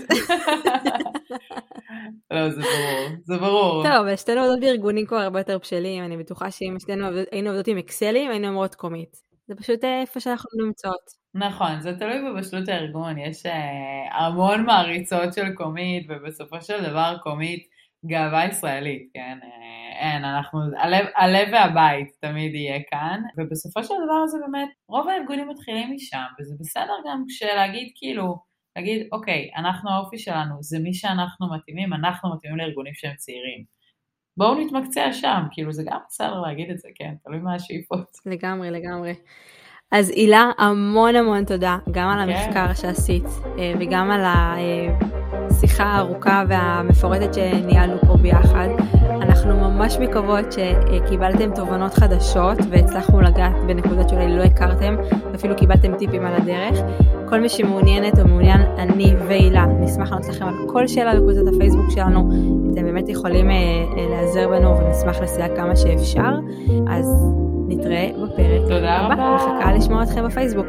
[2.31, 3.85] לא, זה ברור, זה ברור.
[3.85, 7.79] טוב, שתינו עובדות בארגונים כבר הרבה יותר בשלים, אני בטוחה שאם שתינו היינו עובדות עם
[7.79, 9.17] אקסלים, היינו אומרות קומית.
[9.49, 11.27] זה פשוט אה, איפה שאנחנו נמצאות.
[11.35, 17.67] נכון, זה תלוי בבשלות הארגון, יש אה, המון מעריצות של קומית, ובסופו של דבר קומית
[18.07, 19.39] גאווה ישראלית, כן?
[19.43, 25.09] אה, אין, אנחנו, הלב, הלב והבית תמיד יהיה כאן, ובסופו של דבר זה באמת, רוב
[25.09, 28.37] הארגונים מתחילים משם, וזה בסדר גם כשלהגיד כאילו,
[28.77, 33.65] להגיד, אוקיי, אנחנו האופי שלנו, זה מי שאנחנו מתאימים, אנחנו מתאימים לארגונים שהם צעירים.
[34.37, 38.07] בואו נתמקצע שם, כאילו זה גם בסדר להגיד את זה, כן, תלוי מה השאיפות.
[38.27, 39.15] לגמרי, לגמרי.
[39.93, 42.33] אז הילה, המון המון תודה, גם על כן.
[42.33, 43.25] המחקר שעשית,
[43.59, 48.96] אה, וגם על השיחה הארוכה והמפורטת שניהלנו פה ביחד.
[49.47, 54.97] אנחנו ממש מקוות שקיבלתם תובנות חדשות והצלחנו לגעת בנקודות שאולי לא הכרתם,
[55.35, 56.81] אפילו קיבלתם טיפים על הדרך.
[57.29, 61.91] כל מי שמעוניינת או מעוניין, אני והילה, נשמח לענות לכם על כל שאלה בקבוצת הפייסבוק
[61.91, 62.31] שלנו.
[62.73, 66.31] אתם באמת יכולים אה, אה, להיעזר בנו ונשמח לסייע כמה שאפשר.
[66.89, 67.35] אז
[67.69, 69.07] נתראה בפרק תודה.
[69.07, 69.37] רבה.
[69.37, 70.67] מחכה לשמוע אתכם בפייסבוק.